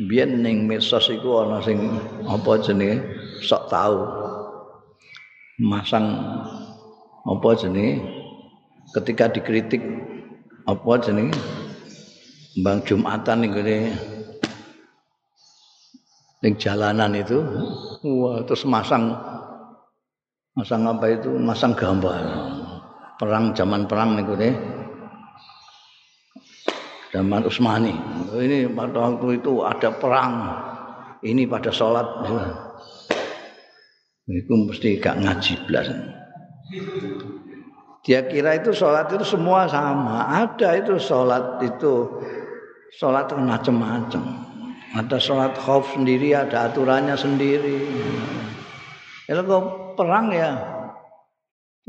Biar 0.08 0.32
ning 0.32 0.64
medsos 0.64 1.12
iku 1.12 1.44
ana 1.44 1.60
sing 1.60 1.76
apa 2.24 2.56
jenenge? 2.64 3.04
Sok 3.44 3.68
tahu 3.68 4.00
masang 5.60 6.08
apa 7.28 7.50
jenenge? 7.60 8.00
Ketika 8.96 9.28
dikritik 9.28 9.84
apa 10.64 10.92
jenenge? 11.04 11.36
Bang 12.64 12.80
Jumatan 12.88 13.44
ning 13.44 13.52
ning 16.40 16.54
jalanan 16.56 17.12
itu. 17.12 17.44
Wah 18.08 18.40
terus 18.48 18.64
masang 18.64 19.20
masang 20.58 20.86
apa 20.90 21.06
itu 21.14 21.30
masang 21.38 21.74
gambar 21.78 22.22
perang 23.20 23.52
zaman 23.54 23.86
perang 23.86 24.18
nih 24.18 24.24
gini 24.26 24.50
zaman 27.14 27.42
Utsmani 27.46 27.94
ini 28.38 28.70
pada 28.72 29.12
waktu 29.12 29.42
itu 29.42 29.62
ada 29.66 29.90
perang 29.94 30.34
ini 31.26 31.44
pada 31.46 31.70
sholat 31.70 32.08
itu 34.30 34.54
mesti 34.54 35.02
gak 35.02 35.26
ngaji 35.26 35.54
belas. 35.66 35.90
Dia 38.06 38.22
kira 38.30 38.62
itu 38.62 38.70
sholat 38.70 39.10
itu 39.10 39.26
semua 39.26 39.66
sama. 39.66 40.30
Ada 40.46 40.86
itu 40.86 41.02
sholat 41.02 41.58
itu 41.66 42.22
sholat 42.94 43.34
macam-macam. 43.34 44.24
Ada 44.94 45.18
sholat 45.22 45.54
khauf 45.58 45.90
sendiri, 45.94 46.34
ada 46.34 46.70
aturannya 46.70 47.18
sendiri. 47.18 47.86
Kalau 49.30 49.44
kok 49.46 49.66
perang 50.00 50.32
ya 50.32 50.56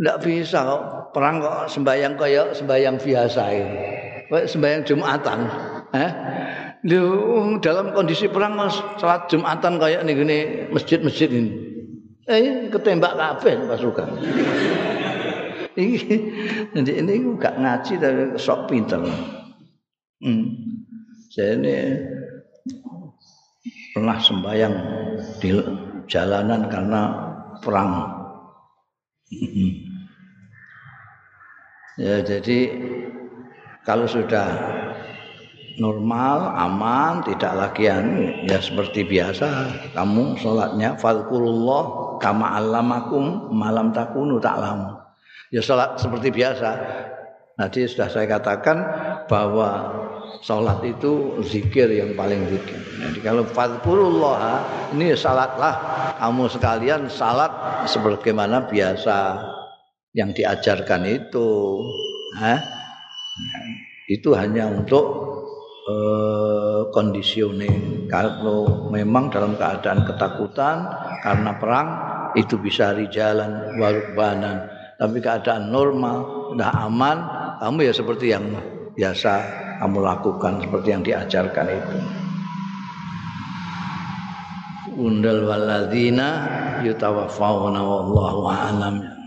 tidak 0.00 0.18
bisa 0.26 0.58
kok 0.66 0.82
perang 1.14 1.38
kok 1.38 1.70
sembahyang 1.70 2.16
kayak 2.18 2.56
sembahyang 2.58 2.96
biasa 2.98 3.42
ini. 3.52 3.78
Sembahyang 4.30 4.82
Jumatan. 4.88 5.38
Eh? 5.92 6.12
dalam 7.60 7.92
kondisi 7.92 8.24
perang 8.32 8.56
sholat 8.96 9.28
Jumatan 9.28 9.76
kayak 9.76 10.00
ini 10.08 10.72
masjid-masjid 10.72 11.28
ini. 11.28 11.52
Eh 12.24 12.72
ketembak 12.72 13.12
kabeh 13.12 13.68
pasukan. 13.68 14.08
Iki 15.76 16.16
jadi 16.72 16.92
ini 17.04 17.36
gak 17.36 17.60
ngaji 17.60 17.92
tapi 18.00 18.22
sok 18.40 18.72
pinter. 18.72 19.04
Hmm. 20.24 20.44
Jadi 21.28 21.76
pernah 23.92 24.16
sembahyang 24.16 24.74
di 25.38 25.52
jalanan 26.08 26.66
karena 26.72 27.29
perang. 27.62 28.18
ya 32.00 32.18
jadi 32.24 32.58
kalau 33.86 34.04
sudah 34.10 34.48
normal, 35.80 36.52
aman, 36.52 37.24
tidak 37.24 37.52
lagi 37.56 37.88
ya 37.88 38.58
seperti 38.60 39.08
biasa. 39.08 39.48
Kamu 39.96 40.36
sholatnya 40.36 41.00
fadkurullah 41.00 42.16
kama 42.20 42.60
alamakum 42.60 43.48
malam 43.50 43.90
takunu 43.96 44.36
ta'lamu. 44.36 45.00
Ya 45.48 45.64
sholat 45.64 45.96
seperti 45.96 46.28
biasa. 46.30 46.70
Nanti 47.56 47.88
sudah 47.88 48.08
saya 48.12 48.28
katakan 48.28 48.78
bahwa 49.26 49.68
salat 50.38 50.80
itu 50.86 51.42
zikir 51.42 51.90
yang 51.90 52.14
paling 52.14 52.46
zikir. 52.46 52.78
Jadi 52.78 53.18
kalau 53.20 53.42
fadkurullah 53.42 54.64
ini 54.94 55.12
salatlah 55.18 55.74
kamu 56.16 56.46
sekalian 56.46 57.10
salat 57.10 57.50
sebagaimana 57.90 58.70
biasa 58.70 59.42
yang 60.14 60.30
diajarkan 60.30 61.02
itu. 61.06 61.82
Hah? 62.38 62.60
Itu 64.06 64.34
hanya 64.38 64.70
untuk 64.70 65.04
uh. 65.90 66.70
Kalau 68.10 68.90
memang 68.90 69.30
dalam 69.30 69.54
keadaan 69.54 70.02
ketakutan 70.02 70.90
karena 71.22 71.52
perang 71.60 71.88
itu 72.34 72.58
bisa 72.58 72.90
di 72.96 73.06
jalan 73.12 73.78
warbanan. 73.78 74.66
Tapi 74.98 75.16
keadaan 75.22 75.72
normal, 75.72 76.50
udah 76.52 76.70
aman, 76.84 77.18
kamu 77.62 77.88
ya 77.88 77.92
seperti 77.94 78.36
yang 78.36 78.44
biasa 78.92 79.59
kamu 79.80 79.98
lakukan 80.04 80.60
seperti 80.60 80.88
yang 80.92 81.00
diajarkan 81.00 81.66
itu. 81.72 81.96
Undal 85.00 85.48
waladina 85.48 86.28
yutawaffawna 86.84 87.80
wallahu 87.80 88.44
a'lam. 88.52 89.19